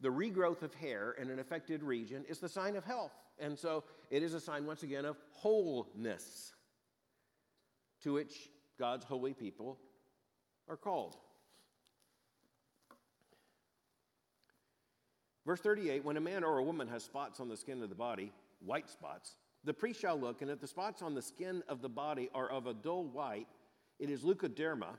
[0.00, 3.12] the regrowth of hair in an affected region is the sign of health.
[3.38, 6.52] And so it is a sign, once again, of wholeness
[8.02, 9.78] to which God's holy people
[10.68, 11.16] are called.
[15.48, 17.94] Verse 38 When a man or a woman has spots on the skin of the
[17.94, 21.80] body, white spots, the priest shall look, and if the spots on the skin of
[21.80, 23.46] the body are of a dull white,
[23.98, 24.90] it is leukoderma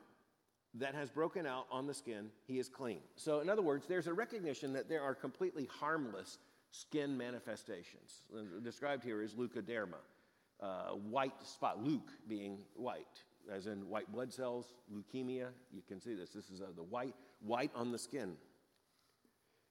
[0.74, 3.02] that has broken out on the skin, he is clean.
[3.16, 6.40] So, in other words, there's a recognition that there are completely harmless
[6.72, 8.26] skin manifestations.
[8.64, 9.98] Described here is leukoderma,
[10.62, 13.22] uh, white spot, leuc being white,
[13.54, 15.50] as in white blood cells, leukemia.
[15.72, 16.32] You can see this.
[16.32, 18.36] This is uh, the white, white on the skin.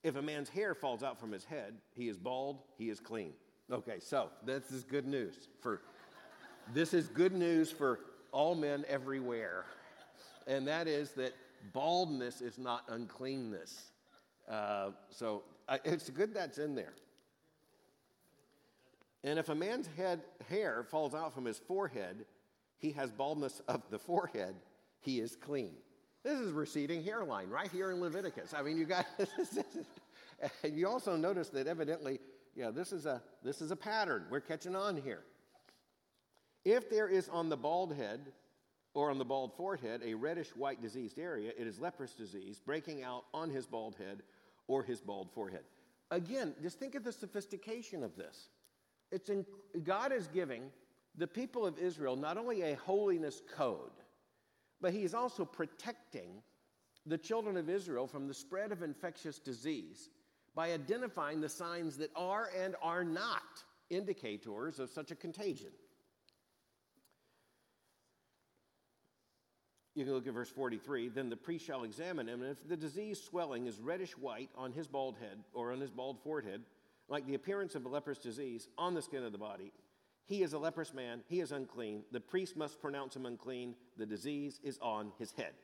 [0.02, 3.32] If a man's hair falls out from his head, he is bald, he is clean.
[3.70, 5.82] Okay, so this is good news for
[6.72, 8.00] this is good news for
[8.32, 9.64] all men everywhere.
[10.46, 11.34] And that is that
[11.72, 13.90] baldness is not uncleanness.
[14.48, 16.94] Uh, so I, it's good that's in there.
[19.24, 22.24] And if a man's head hair falls out from his forehead,
[22.78, 24.54] he has baldness of the forehead,
[25.00, 25.74] he is clean.
[26.28, 28.52] This is receding hairline right here in Leviticus.
[28.52, 29.06] I mean, you got
[30.62, 32.20] and you also notice that evidently
[32.54, 34.26] yeah, this is a this is a pattern.
[34.28, 35.22] We're catching on here.
[36.66, 38.20] If there is on the bald head
[38.92, 43.02] or on the bald forehead a reddish white diseased area, it is leprous disease breaking
[43.02, 44.22] out on his bald head
[44.66, 45.64] or his bald forehead.
[46.10, 48.50] Again, just think of the sophistication of this.
[49.10, 49.46] It's in,
[49.82, 50.64] God is giving
[51.16, 53.92] the people of Israel not only a holiness code,
[54.80, 56.42] but He is also protecting
[57.06, 60.10] the children of Israel from the spread of infectious disease
[60.54, 65.70] by identifying the signs that are and are not indicators of such a contagion.
[69.94, 71.08] You can look at verse 43.
[71.08, 74.72] Then the priest shall examine him, and if the disease swelling is reddish white on
[74.72, 76.62] his bald head or on his bald forehead,
[77.08, 79.72] like the appearance of a leprous disease on the skin of the body,
[80.28, 82.02] he is a leprous man, he is unclean.
[82.12, 83.74] The priest must pronounce him unclean.
[83.96, 85.54] The disease is on his head.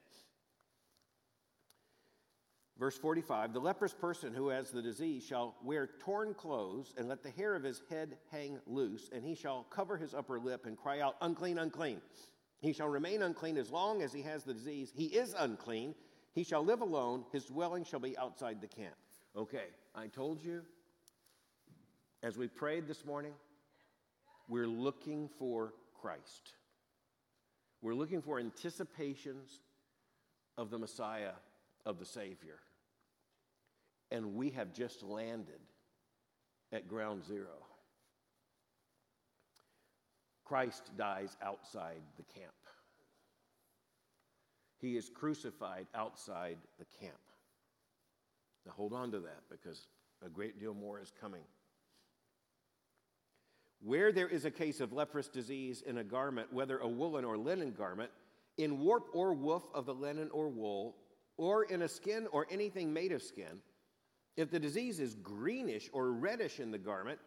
[2.78, 7.22] Verse 45 The leprous person who has the disease shall wear torn clothes and let
[7.22, 10.78] the hair of his head hang loose, and he shall cover his upper lip and
[10.78, 12.00] cry out, Unclean, unclean.
[12.60, 14.90] He shall remain unclean as long as he has the disease.
[14.96, 15.94] He is unclean.
[16.32, 17.26] He shall live alone.
[17.32, 18.94] His dwelling shall be outside the camp.
[19.36, 20.62] Okay, I told you
[22.22, 23.34] as we prayed this morning,
[24.48, 26.54] we're looking for Christ.
[27.82, 29.60] We're looking for anticipations
[30.56, 31.32] of the Messiah,
[31.84, 32.58] of the Savior.
[34.10, 35.60] And we have just landed
[36.72, 37.66] at ground zero.
[40.44, 42.52] Christ dies outside the camp.
[44.78, 47.16] He is crucified outside the camp.
[48.66, 49.86] Now hold on to that because
[50.24, 51.44] a great deal more is coming.
[53.84, 57.36] Where there is a case of leprous disease in a garment, whether a woolen or
[57.36, 58.10] linen garment,
[58.56, 60.96] in warp or woof of the linen or wool,
[61.36, 63.60] or in a skin or anything made of skin,
[64.38, 67.18] if the disease is greenish or reddish in the garment,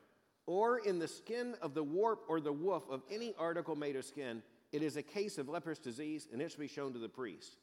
[0.48, 4.04] or in the skin of the warp or the woof of any article made of
[4.04, 4.42] skin,
[4.72, 7.58] it is a case of leprous disease, and it shall be shown to the priest.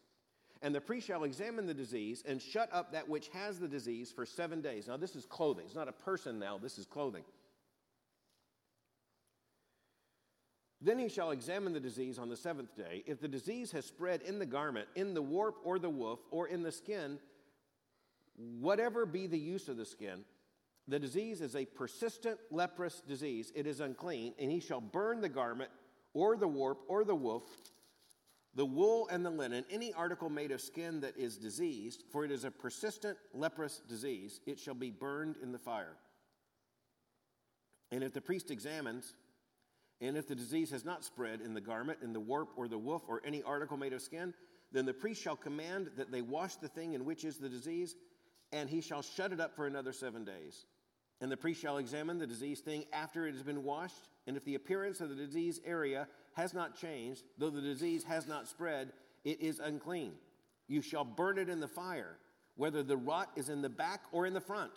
[0.63, 4.13] And the priest shall examine the disease and shut up that which has the disease
[4.13, 4.87] for seven days.
[4.87, 5.65] Now, this is clothing.
[5.67, 7.25] It's not a person now, this is clothing.
[10.85, 13.03] Then he shall examine the disease on the seventh day.
[13.07, 16.47] If the disease has spread in the garment, in the warp or the woof, or
[16.47, 17.19] in the skin,
[18.37, 20.27] whatever be the use of the skin,
[20.87, 23.51] the disease is a persistent leprous disease.
[23.57, 25.71] It is unclean, and he shall burn the garment,
[26.13, 27.45] or the warp, or the woof,
[28.55, 32.31] the wool and the linen, any article made of skin that is diseased, for it
[32.31, 34.41] is a persistent leprous disease.
[34.45, 35.97] It shall be burned in the fire.
[37.91, 39.15] And if the priest examines,
[40.05, 42.79] and if the disease has not spread in the garment, in the warp, or the
[42.79, 44.35] woof, or any article made of skin,
[44.71, 47.97] then the priest shall command that they wash the thing in which is the disease,
[48.53, 50.67] and he shall shut it up for another seven days.
[51.21, 54.45] And the priest shall examine the diseased thing after it has been washed, and if
[54.45, 58.93] the appearance of the disease area has not changed, though the disease has not spread,
[59.25, 60.13] it is unclean.
[60.69, 62.19] You shall burn it in the fire,
[62.57, 64.73] whether the rot is in the back or in the front.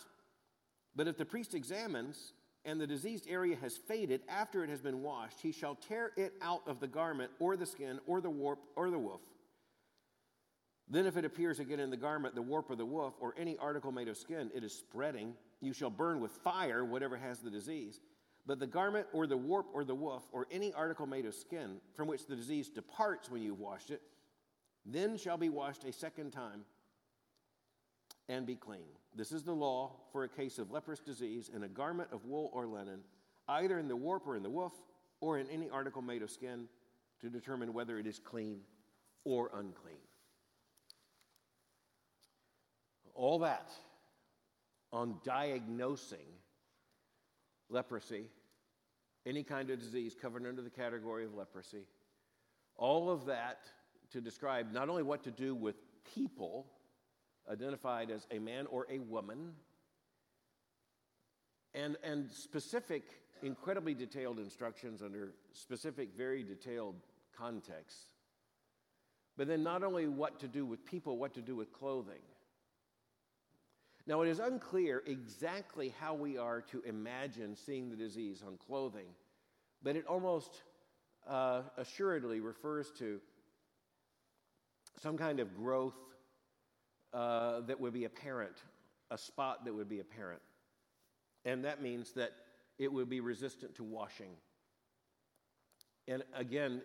[0.96, 2.32] But if the priest examines,
[2.64, 6.34] and the diseased area has faded after it has been washed, he shall tear it
[6.42, 9.20] out of the garment or the skin or the warp or the woof.
[10.90, 13.58] Then, if it appears again in the garment, the warp or the woof, or any
[13.58, 17.50] article made of skin, it is spreading, you shall burn with fire whatever has the
[17.50, 18.00] disease.
[18.46, 21.76] But the garment or the warp or the woof, or any article made of skin
[21.94, 24.00] from which the disease departs when you've washed it,
[24.86, 26.64] then shall be washed a second time
[28.28, 28.88] and be clean.
[29.14, 32.50] This is the law for a case of leprous disease in a garment of wool
[32.52, 33.00] or linen,
[33.48, 34.72] either in the warp or in the woof,
[35.20, 36.68] or in any article made of skin,
[37.20, 38.60] to determine whether it is clean
[39.24, 39.96] or unclean.
[43.14, 43.70] All that
[44.92, 46.18] on diagnosing
[47.68, 48.26] leprosy,
[49.26, 51.84] any kind of disease covered under the category of leprosy.
[52.76, 53.58] All of that
[54.12, 55.74] to describe not only what to do with
[56.14, 56.66] people
[57.50, 59.52] identified as a man or a woman,
[61.74, 63.04] and, and specific,
[63.42, 66.96] incredibly detailed instructions under specific, very detailed
[67.36, 68.06] contexts.
[69.36, 72.22] But then not only what to do with people, what to do with clothing.
[74.06, 79.06] Now, it is unclear exactly how we are to imagine seeing the disease on clothing,
[79.82, 80.62] but it almost
[81.28, 83.20] uh, assuredly refers to
[85.02, 85.94] some kind of growth
[87.12, 88.56] uh, that would be apparent,
[89.10, 90.42] a spot that would be apparent.
[91.44, 92.32] And that means that
[92.78, 94.30] it would be resistant to washing.
[96.06, 96.82] And again,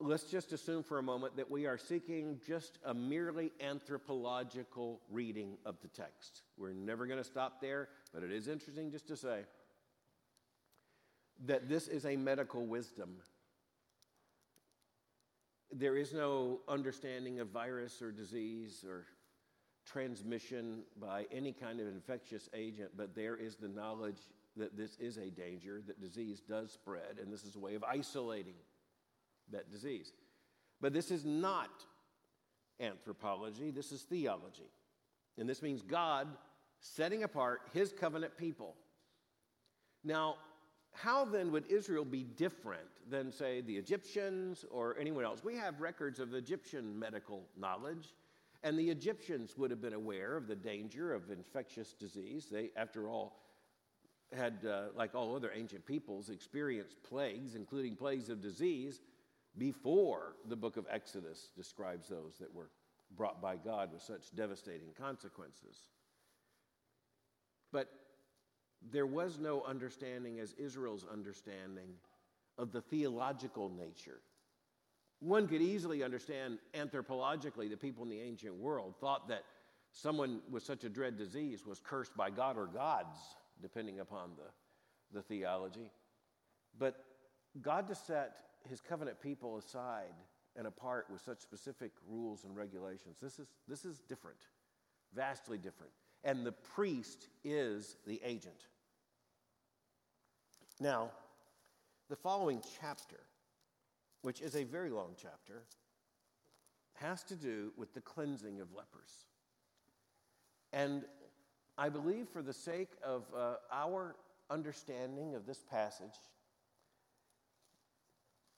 [0.00, 5.56] let's just assume for a moment that we are seeking just a merely anthropological reading
[5.64, 6.42] of the text.
[6.56, 9.40] We're never going to stop there, but it is interesting just to say
[11.46, 13.16] that this is a medical wisdom
[15.76, 19.06] there is no understanding of virus or disease or
[19.84, 24.18] transmission by any kind of infectious agent, but there is the knowledge
[24.56, 27.82] that this is a danger, that disease does spread, and this is a way of
[27.82, 28.54] isolating
[29.50, 30.12] that disease.
[30.80, 31.84] But this is not
[32.80, 34.70] anthropology, this is theology.
[35.36, 36.28] And this means God
[36.78, 38.76] setting apart his covenant people.
[40.04, 40.36] Now,
[40.94, 45.42] how then would Israel be different than, say, the Egyptians or anyone else?
[45.42, 48.14] We have records of Egyptian medical knowledge,
[48.62, 52.46] and the Egyptians would have been aware of the danger of infectious disease.
[52.50, 53.40] They, after all,
[54.32, 59.00] had, uh, like all other ancient peoples, experienced plagues, including plagues of disease,
[59.58, 62.70] before the book of Exodus describes those that were
[63.16, 65.88] brought by God with such devastating consequences.
[67.72, 67.88] But
[68.92, 71.90] there was no understanding as Israel's understanding
[72.58, 74.20] of the theological nature
[75.20, 79.44] One could easily understand anthropologically the people in the ancient world thought that
[79.92, 83.18] someone with such a dread disease was cursed by God or gods,
[83.62, 85.90] depending upon the, the theology.
[86.78, 86.96] But
[87.62, 88.36] God to set
[88.68, 90.14] his covenant people aside
[90.56, 94.38] and apart with such specific rules and regulations, this is, this is different,
[95.14, 95.92] vastly different.
[96.24, 98.66] And the priest is the agent.
[100.80, 101.10] Now,
[102.08, 103.20] the following chapter,
[104.22, 105.62] which is a very long chapter,
[106.94, 109.26] has to do with the cleansing of lepers.
[110.72, 111.04] And
[111.78, 114.16] I believe, for the sake of uh, our
[114.50, 116.20] understanding of this passage,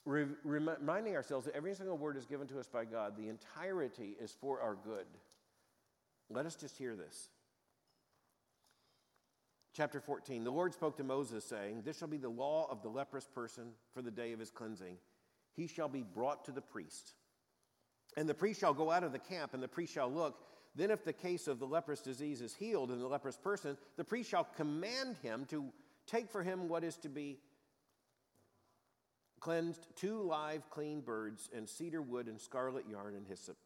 [0.04, 4.16] re- reminding ourselves that every single word is given to us by God, the entirety
[4.20, 5.06] is for our good.
[6.30, 7.28] Let us just hear this.
[9.76, 12.88] Chapter 14 The Lord spoke to Moses, saying, This shall be the law of the
[12.88, 14.96] leprous person for the day of his cleansing.
[15.54, 17.12] He shall be brought to the priest.
[18.16, 20.38] And the priest shall go out of the camp, and the priest shall look
[20.76, 24.04] then, if the case of the leprous disease is healed in the leprous person, the
[24.04, 25.64] priest shall command him to
[26.06, 27.38] take for him what is to be
[29.40, 33.56] cleansed two live clean birds and cedar wood and scarlet yarn and hyssop.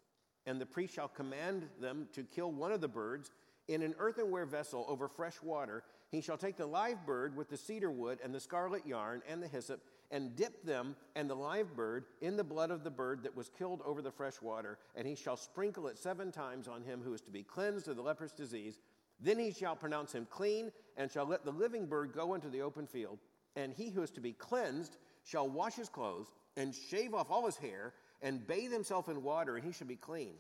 [0.47, 3.33] And the priest shall command them to kill one of the birds
[3.67, 5.83] in an earthenware vessel over fresh water.
[6.11, 9.41] He shall take the live bird with the cedar wood and the scarlet yarn and
[9.41, 9.81] the hyssop
[10.11, 13.49] and dip them and the live bird in the blood of the bird that was
[13.49, 17.15] killed over the fresh water, and he shall sprinkle it seven times on him who
[17.15, 18.81] is to be cleansed of the leprous disease.
[19.21, 22.63] Then he shall pronounce him clean, and shall let the living bird go into the
[22.63, 23.19] open field.
[23.55, 27.47] And he who is to be cleansed shall wash his clothes, and shave off all
[27.47, 27.93] his hair,
[28.23, 30.35] and bathe himself in water, and he shall be clean.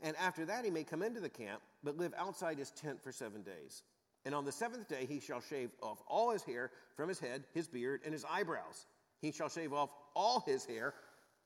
[0.00, 3.12] And after that he may come into the camp, but live outside his tent for
[3.12, 3.82] seven days.
[4.24, 7.44] And on the seventh day he shall shave off all his hair from his head,
[7.52, 8.86] his beard, and his eyebrows
[9.24, 10.92] he shall shave off all his hair,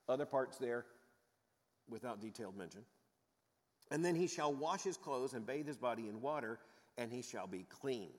[0.09, 0.85] other parts there
[1.89, 2.81] without detailed mention.
[3.91, 6.59] And then he shall wash his clothes and bathe his body in water,
[6.99, 8.11] and he shall be clean.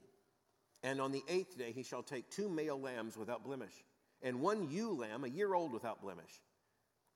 [0.81, 3.73] And on the eighth day he shall take two male lambs without blemish,
[4.21, 6.41] and one ewe lamb, a year old without blemish,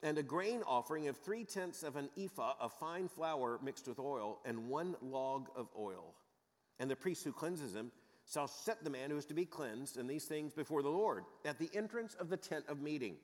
[0.03, 3.99] and a grain offering of three tenths of an ephah of fine flour mixed with
[3.99, 6.13] oil, and one log of oil.
[6.83, 7.93] And the priest who cleanses him
[8.29, 11.23] shall set the man who is to be cleansed and these things before the Lord
[11.45, 13.15] at the entrance of the tent of meeting.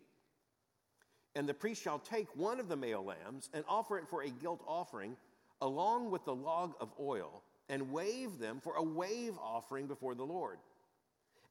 [1.36, 4.30] And the priest shall take one of the male lambs and offer it for a
[4.30, 5.18] guilt offering,
[5.60, 10.24] along with the log of oil, and wave them for a wave offering before the
[10.24, 10.60] Lord.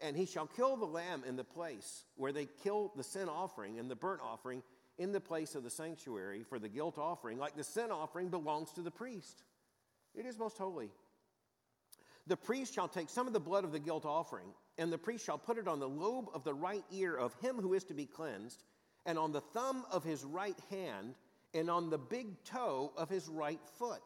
[0.00, 3.78] And he shall kill the lamb in the place where they kill the sin offering
[3.78, 4.62] and the burnt offering
[4.96, 8.72] in the place of the sanctuary for the guilt offering, like the sin offering belongs
[8.72, 9.42] to the priest.
[10.14, 10.88] It is most holy.
[12.28, 15.24] The priest shall take some of the blood of the guilt offering, and the priest
[15.24, 17.94] shall put it on the lobe of the right ear of him who is to
[17.94, 18.64] be cleansed,
[19.06, 21.14] and on the thumb of his right hand,
[21.54, 24.02] and on the big toe of his right foot.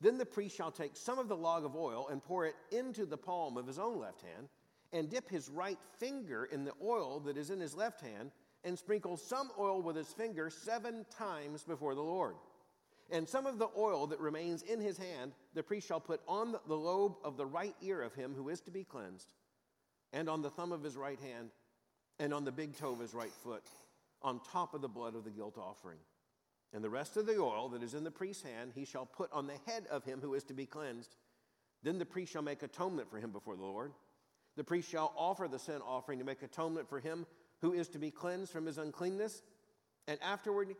[0.00, 3.04] Then the priest shall take some of the log of oil and pour it into
[3.04, 4.48] the palm of his own left hand,
[4.92, 8.30] and dip his right finger in the oil that is in his left hand,
[8.62, 12.36] and sprinkle some oil with his finger seven times before the Lord.
[13.10, 16.54] And some of the oil that remains in his hand, the priest shall put on
[16.66, 19.32] the lobe of the right ear of him who is to be cleansed,
[20.12, 21.50] and on the thumb of his right hand,
[22.18, 23.64] and on the big toe of his right foot,
[24.22, 25.98] on top of the blood of the guilt offering.
[26.74, 29.32] And the rest of the oil that is in the priest's hand, he shall put
[29.32, 31.16] on the head of him who is to be cleansed.
[31.82, 33.92] Then the priest shall make atonement for him before the Lord.
[34.56, 37.26] The priest shall offer the sin offering to make atonement for him
[37.60, 39.42] who is to be cleansed from his uncleanness.
[40.08, 40.74] And afterward,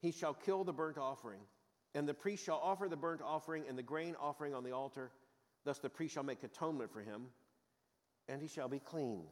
[0.00, 1.40] he shall kill the burnt offering.
[1.94, 5.10] And the priest shall offer the burnt offering and the grain offering on the altar.
[5.64, 7.26] Thus the priest shall make atonement for him,
[8.28, 9.22] and he shall be clean.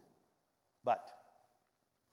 [0.84, 1.10] But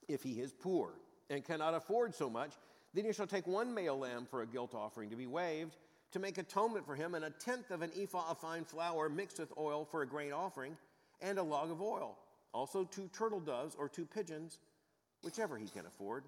[0.08, 0.92] if he is poor
[1.30, 2.52] and cannot afford so much,
[2.92, 5.76] then he shall take one male lamb for a guilt offering to be waved,
[6.12, 9.38] to make atonement for him, and a tenth of an ephah of fine flour mixed
[9.38, 10.76] with oil for a grain offering,
[11.20, 12.18] and a log of oil.
[12.52, 14.58] Also two turtle doves or two pigeons,
[15.22, 16.24] whichever he can afford.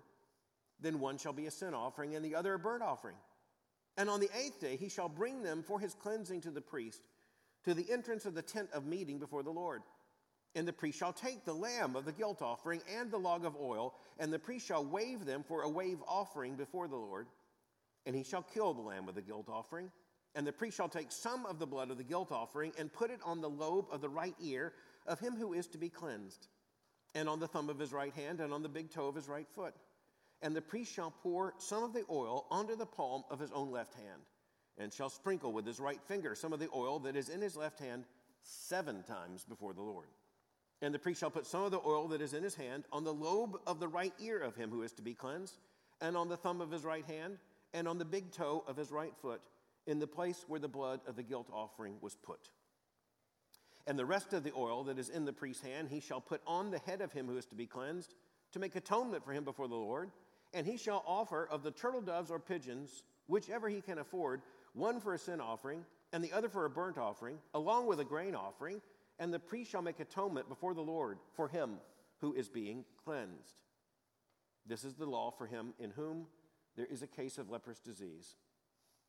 [0.81, 3.17] Then one shall be a sin offering, and the other a burnt offering.
[3.97, 7.03] And on the eighth day he shall bring them for his cleansing to the priest,
[7.65, 9.83] to the entrance of the tent of meeting before the Lord.
[10.55, 13.57] And the priest shall take the lamb of the guilt offering and the log of
[13.57, 17.27] oil, and the priest shall wave them for a wave offering before the Lord.
[18.05, 19.91] And he shall kill the lamb of the guilt offering.
[20.35, 23.11] And the priest shall take some of the blood of the guilt offering and put
[23.11, 24.73] it on the lobe of the right ear
[25.07, 26.49] of him who is to be cleansed,
[27.15, 29.29] and on the thumb of his right hand, and on the big toe of his
[29.29, 29.75] right foot
[30.43, 33.71] and the priest shall pour some of the oil onto the palm of his own
[33.71, 34.23] left hand,
[34.79, 37.57] and shall sprinkle with his right finger some of the oil that is in his
[37.57, 38.05] left hand
[38.43, 40.09] seven times before the Lord.
[40.81, 43.05] And the priest shall put some of the oil that is in his hand on
[43.05, 45.59] the lobe of the right ear of him who is to be cleansed,
[46.01, 47.39] and on the thumb of his right hand,
[47.73, 49.41] and on the big toe of his right foot,
[49.87, 52.51] in the place where the blood of the guilt offering was put.
[53.87, 56.41] And the rest of the oil that is in the priest's hand, he shall put
[56.47, 58.15] on the head of him who is to be cleansed,
[58.53, 60.11] to make atonement for him before the Lord.
[60.55, 64.43] And he shall offer of the turtle doves or pigeons, whichever he can afford,
[64.75, 68.05] one for a sin offering, and the other for a burnt offering, along with a
[68.05, 68.81] grain offering.
[69.19, 71.77] And the priest shall make atonement before the Lord for him
[72.21, 73.55] who is being cleansed.
[74.67, 76.27] This is the law for him in whom
[76.77, 78.37] there is a case of leprous disease,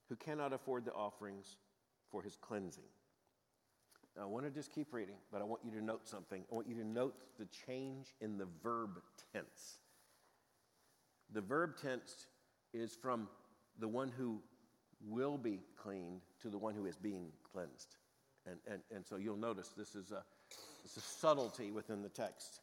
[0.09, 1.57] who cannot afford the offerings
[2.11, 2.83] for his cleansing.
[4.15, 6.43] Now, I want to just keep reading, but I want you to note something.
[6.51, 9.79] I want you to note the change in the verb tense.
[11.33, 12.27] The verb tense
[12.73, 13.27] is from
[13.79, 14.39] the one who
[15.07, 17.95] will be cleaned to the one who is being cleansed.
[18.45, 20.23] And, and, and so you'll notice this is, a,
[20.83, 22.61] this is a subtlety within the text.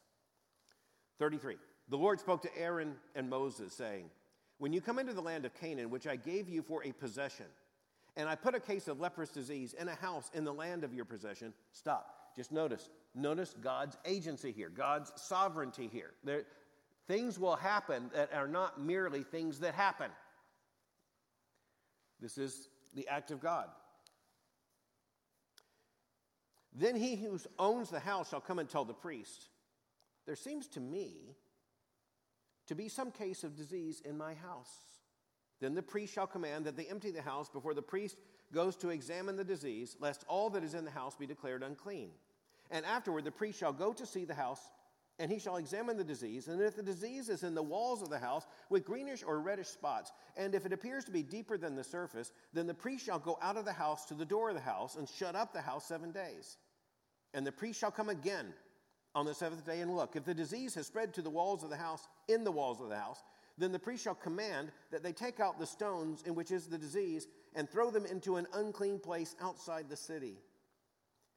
[1.19, 1.55] 33.
[1.89, 4.05] The Lord spoke to Aaron and Moses, saying,
[4.57, 7.45] When you come into the land of Canaan, which I gave you for a possession,
[8.15, 10.93] and I put a case of leprous disease in a house in the land of
[10.93, 12.21] your possession, stop.
[12.35, 12.89] Just notice.
[13.13, 16.11] Notice God's agency here, God's sovereignty here.
[16.23, 16.43] There,
[17.07, 20.11] things will happen that are not merely things that happen.
[22.19, 23.67] This is the act of God.
[26.73, 29.49] Then he who owns the house shall come and tell the priest,
[30.25, 31.35] There seems to me
[32.67, 34.71] to be some case of disease in my house.
[35.59, 38.17] Then the priest shall command that they empty the house before the priest
[38.53, 42.11] goes to examine the disease, lest all that is in the house be declared unclean.
[42.69, 44.61] And afterward, the priest shall go to see the house,
[45.21, 46.47] and he shall examine the disease.
[46.47, 49.67] And if the disease is in the walls of the house with greenish or reddish
[49.67, 53.19] spots, and if it appears to be deeper than the surface, then the priest shall
[53.19, 55.61] go out of the house to the door of the house and shut up the
[55.61, 56.57] house seven days.
[57.35, 58.51] And the priest shall come again
[59.13, 60.15] on the seventh day and look.
[60.15, 62.89] If the disease has spread to the walls of the house, in the walls of
[62.89, 63.21] the house,
[63.59, 66.79] then the priest shall command that they take out the stones in which is the
[66.79, 70.39] disease and throw them into an unclean place outside the city.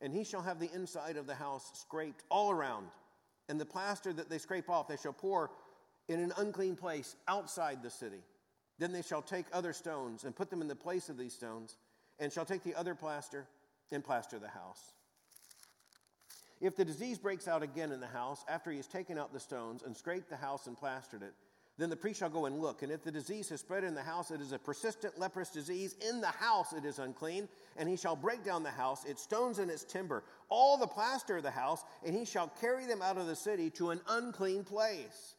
[0.01, 2.87] And he shall have the inside of the house scraped all around,
[3.49, 5.51] and the plaster that they scrape off they shall pour
[6.09, 8.23] in an unclean place outside the city.
[8.79, 11.77] Then they shall take other stones and put them in the place of these stones,
[12.19, 13.47] and shall take the other plaster
[13.93, 14.93] and plaster the house.
[16.61, 19.41] If the disease breaks out again in the house after he has taken out the
[19.41, 21.35] stones and scraped the house and plastered it,
[21.77, 22.83] then the priest shall go and look.
[22.83, 25.97] And if the disease has spread in the house, it is a persistent leprous disease.
[26.09, 27.49] In the house it is unclean.
[27.77, 31.39] And he shall break down the house, its stones and its timber, all the plaster
[31.39, 34.63] of the house, and he shall carry them out of the city to an unclean
[34.63, 35.35] place.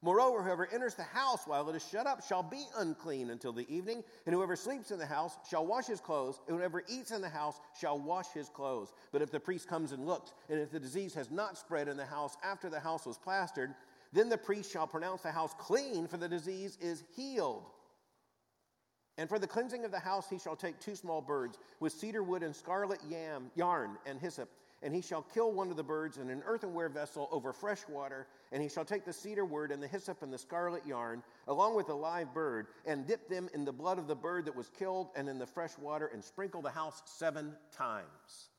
[0.00, 3.66] Moreover, whoever enters the house while it is shut up shall be unclean until the
[3.72, 7.20] evening, and whoever sleeps in the house shall wash his clothes, and whoever eats in
[7.20, 8.92] the house shall wash his clothes.
[9.10, 11.96] But if the priest comes and looks, and if the disease has not spread in
[11.96, 13.74] the house after the house was plastered,
[14.12, 17.64] then the priest shall pronounce the house clean, for the disease is healed.
[19.16, 22.22] And for the cleansing of the house, he shall take two small birds with cedar
[22.22, 24.48] wood and scarlet yam, yarn and hyssop
[24.82, 28.26] and he shall kill one of the birds in an earthenware vessel over fresh water,
[28.52, 31.74] and he shall take the cedar wood and the hyssop and the scarlet yarn, along
[31.74, 34.70] with the live bird, and dip them in the blood of the bird that was
[34.78, 38.50] killed and in the fresh water, and sprinkle the house seven times.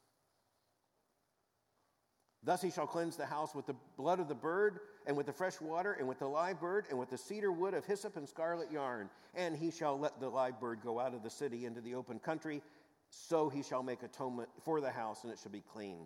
[2.44, 4.80] Thus he shall cleanse the house with the blood of the bird,
[5.10, 7.74] and with the fresh water, and with the live bird, and with the cedar wood
[7.74, 9.10] of hyssop and scarlet yarn.
[9.34, 12.20] And he shall let the live bird go out of the city into the open
[12.20, 12.62] country,
[13.10, 16.06] so he shall make atonement for the house, and it shall be clean.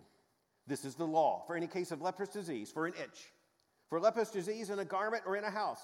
[0.66, 3.30] This is the law for any case of leprous disease, for an itch,
[3.90, 5.82] for leprous disease in a garment or in a house,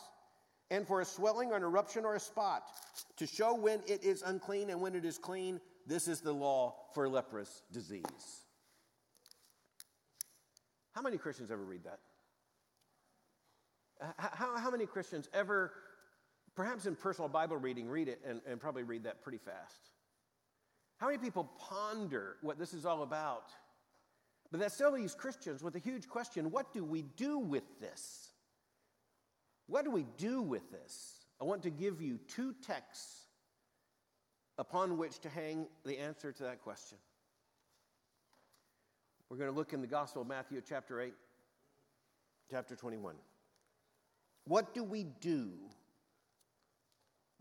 [0.70, 2.62] and for a swelling or an eruption or a spot,
[3.18, 5.60] to show when it is unclean and when it is clean.
[5.86, 8.46] This is the law for leprous disease.
[10.92, 11.98] How many Christians ever read that?
[14.16, 15.72] How, how many Christians ever,
[16.54, 19.90] perhaps in personal Bible reading, read it and, and probably read that pretty fast?
[20.98, 23.52] How many people ponder what this is all about?
[24.50, 28.30] But that still leaves Christians with a huge question what do we do with this?
[29.66, 31.24] What do we do with this?
[31.40, 33.26] I want to give you two texts
[34.58, 36.98] upon which to hang the answer to that question.
[39.30, 41.14] We're going to look in the Gospel of Matthew, chapter 8,
[42.50, 43.14] chapter 21.
[44.44, 45.50] What do we do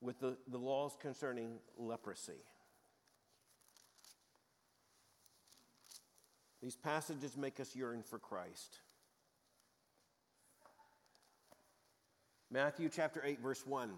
[0.01, 2.43] with the, the laws concerning leprosy?
[6.61, 8.79] These passages make us yearn for Christ.
[12.51, 13.91] Matthew chapter 8, verse 1.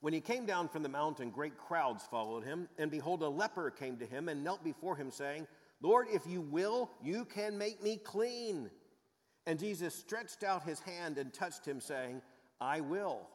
[0.00, 3.70] When he came down from the mountain, great crowds followed him, and behold, a leper
[3.70, 5.46] came to him and knelt before him, saying,
[5.80, 8.70] Lord, if you will, you can make me clean.
[9.46, 12.20] And Jesus stretched out his hand and touched him, saying,
[12.64, 13.28] I will.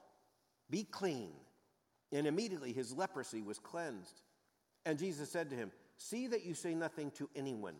[0.71, 1.29] Be clean.
[2.11, 4.21] And immediately his leprosy was cleansed.
[4.85, 7.75] And Jesus said to him, See that you say nothing to anyone,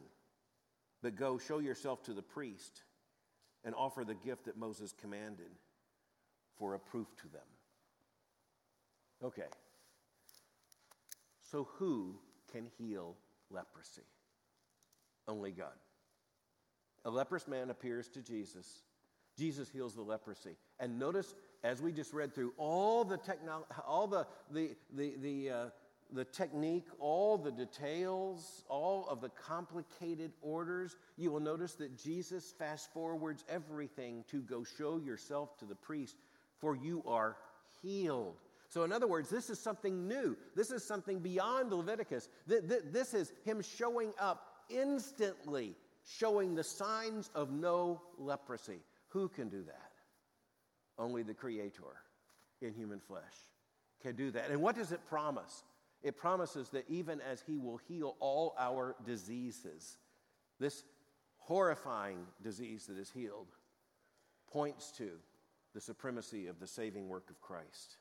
[1.01, 2.83] but go show yourself to the priest
[3.63, 5.49] and offer the gift that Moses commanded
[6.57, 7.41] for a proof to them.
[9.23, 9.49] Okay.
[11.49, 12.15] So, who
[12.51, 13.15] can heal
[13.49, 14.05] leprosy?
[15.27, 15.73] Only God.
[17.05, 18.83] A leprous man appears to Jesus.
[19.39, 20.55] Jesus heals the leprosy.
[20.79, 21.33] And notice,
[21.63, 25.69] as we just read through, all the techno- all the the the the, uh,
[26.11, 32.53] the technique, all the details, all of the complicated orders, you will notice that Jesus
[32.57, 36.17] fast forwards everything to go show yourself to the priest,
[36.57, 37.37] for you are
[37.81, 38.35] healed.
[38.69, 40.37] So, in other words, this is something new.
[40.55, 42.29] This is something beyond Leviticus.
[42.45, 45.75] This is him showing up instantly,
[46.05, 48.79] showing the signs of no leprosy.
[49.10, 49.91] Who can do that?
[50.97, 52.03] Only the Creator
[52.62, 53.24] in human flesh
[54.01, 54.49] can do that.
[54.49, 55.64] And what does it promise?
[56.01, 59.97] It promises that even as He will heal all our diseases,
[60.60, 60.84] this
[61.38, 63.47] horrifying disease that is healed
[64.51, 65.10] points to
[65.74, 67.97] the supremacy of the saving work of Christ.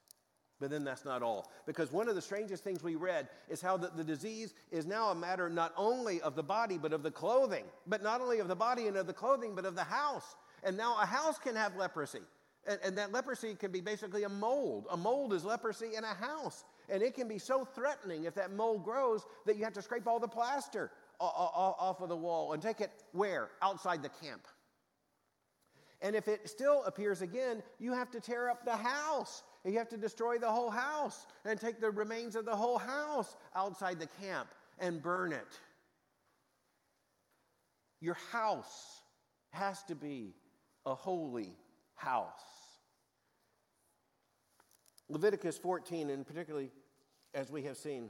[0.60, 1.50] But then that's not all.
[1.66, 5.10] Because one of the strangest things we read is how the, the, disease is now
[5.10, 7.64] a matter not only of the body, but of the clothing.
[7.86, 10.34] But not only of the body and of the clothing, but of the house.
[10.64, 12.20] And now a house can have leprosy.
[12.66, 14.86] And, and that leprosy can be basically a mold.
[14.90, 16.64] A mold is leprosy in a house.
[16.88, 20.06] And it can be so threatening if that mold grows that you have to scrape
[20.06, 20.90] all the plaster
[21.20, 23.48] off of the wall and take it where?
[23.62, 24.46] Outside the camp.
[26.00, 29.42] And if it still appears again, you have to tear up the house.
[29.64, 33.36] You have to destroy the whole house and take the remains of the whole house
[33.54, 34.48] outside the camp
[34.78, 35.60] and burn it.
[38.00, 39.02] Your house
[39.50, 40.34] has to be
[40.88, 41.52] a holy
[41.94, 42.32] house.
[45.10, 46.70] Leviticus 14, and particularly
[47.34, 48.08] as we have seen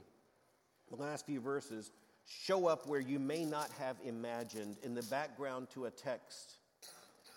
[0.89, 1.91] the last few verses,
[2.25, 6.53] show up where you may not have imagined in the background to a text.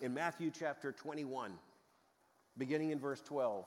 [0.01, 1.53] In Matthew chapter 21,
[2.57, 3.65] beginning in verse 12.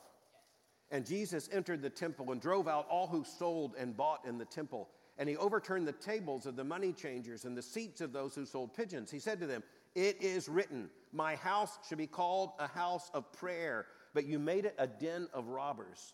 [0.91, 4.45] And Jesus entered the temple and drove out all who sold and bought in the
[4.45, 4.89] temple.
[5.17, 8.45] And he overturned the tables of the money changers and the seats of those who
[8.45, 9.09] sold pigeons.
[9.11, 9.63] He said to them,
[9.95, 14.63] It is written, My house should be called a house of prayer but you made
[14.63, 16.13] it a den of robbers.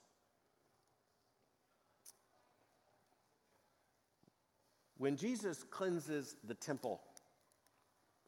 [4.98, 7.00] When Jesus cleanses the temple,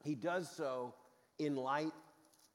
[0.03, 0.93] he does so
[1.39, 1.91] in light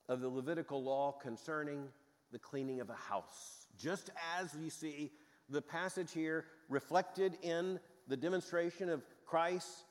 [0.09, 1.89] of the Levitical law concerning
[2.31, 3.67] the cleaning of a house.
[3.77, 5.11] Just as you see
[5.49, 9.85] the passage here reflected in the demonstration of Christ's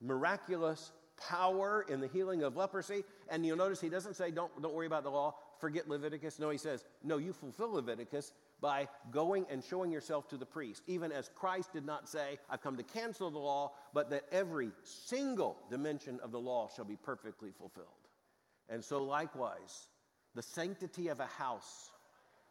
[0.00, 0.90] miraculous
[1.28, 3.04] power in the healing of leprosy.
[3.28, 6.40] And you'll notice he doesn't say, don't, don't worry about the law forget Leviticus?
[6.40, 10.82] No, he says, no, you fulfill Leviticus by going and showing yourself to the priest.
[10.88, 14.72] Even as Christ did not say, I've come to cancel the law, but that every
[14.82, 17.86] single dimension of the law shall be perfectly fulfilled.
[18.68, 19.86] And so, likewise,
[20.34, 21.90] the sanctity of a house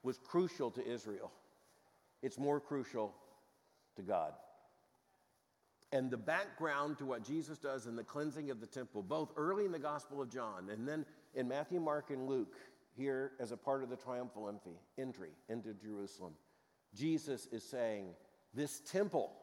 [0.03, 1.33] was crucial to Israel.
[2.21, 3.13] It's more crucial
[3.97, 4.31] to God.
[5.93, 9.65] And the background to what Jesus does in the cleansing of the temple, both early
[9.65, 12.55] in the Gospel of John and then in Matthew, Mark, and Luke,
[12.95, 14.53] here as a part of the triumphal
[14.97, 16.33] entry into Jerusalem.
[16.95, 18.07] Jesus is saying,
[18.53, 19.33] This temple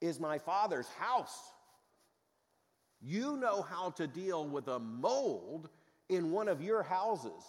[0.00, 1.52] is my Father's house.
[3.00, 5.68] You know how to deal with a mold
[6.08, 7.42] in one of your houses.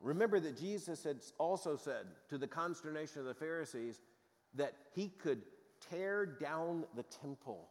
[0.00, 4.00] Remember that Jesus had also said, to the consternation of the Pharisees,
[4.54, 5.42] that he could
[5.90, 7.68] tear down the temple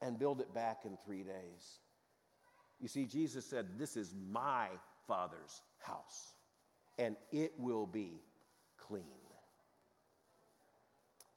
[0.00, 1.80] and build it back in three days.
[2.80, 4.68] You see, Jesus said, This is my
[5.06, 6.34] Father's house,
[6.98, 8.20] and it will be
[8.76, 9.04] clean.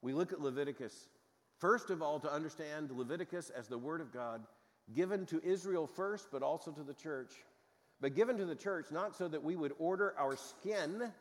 [0.01, 1.07] We look at Leviticus,
[1.59, 4.41] first of all, to understand Leviticus as the Word of God
[4.95, 7.34] given to Israel first, but also to the church.
[7.99, 11.11] But given to the church not so that we would order our skin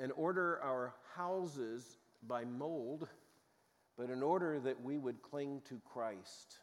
[0.00, 3.08] and order our houses by mold,
[3.96, 6.58] but in order that we would cling to Christ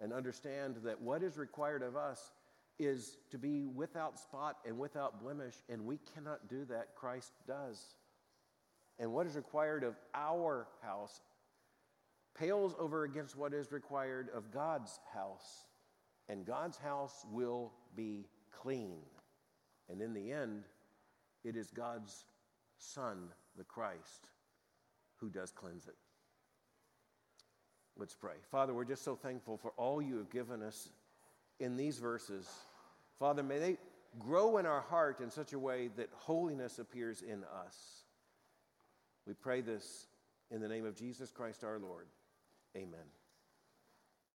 [0.00, 2.32] and understand that what is required of us
[2.78, 6.94] is to be without spot and without blemish, and we cannot do that.
[6.96, 7.96] Christ does.
[8.98, 11.20] And what is required of our house
[12.38, 15.66] pales over against what is required of God's house.
[16.28, 18.98] And God's house will be clean.
[19.90, 20.64] And in the end,
[21.44, 22.24] it is God's
[22.78, 24.28] Son, the Christ,
[25.22, 25.96] who does cleanse it.
[27.96, 28.34] Let's pray.
[28.50, 30.90] Father, we're just so thankful for all you have given us
[31.58, 32.46] in these verses.
[33.18, 33.76] Father, may they,
[34.18, 38.04] grow in our heart in such a way that holiness appears in us.
[39.26, 40.06] We pray this
[40.50, 42.06] in the name of Jesus Christ our Lord.
[42.76, 43.21] Amen.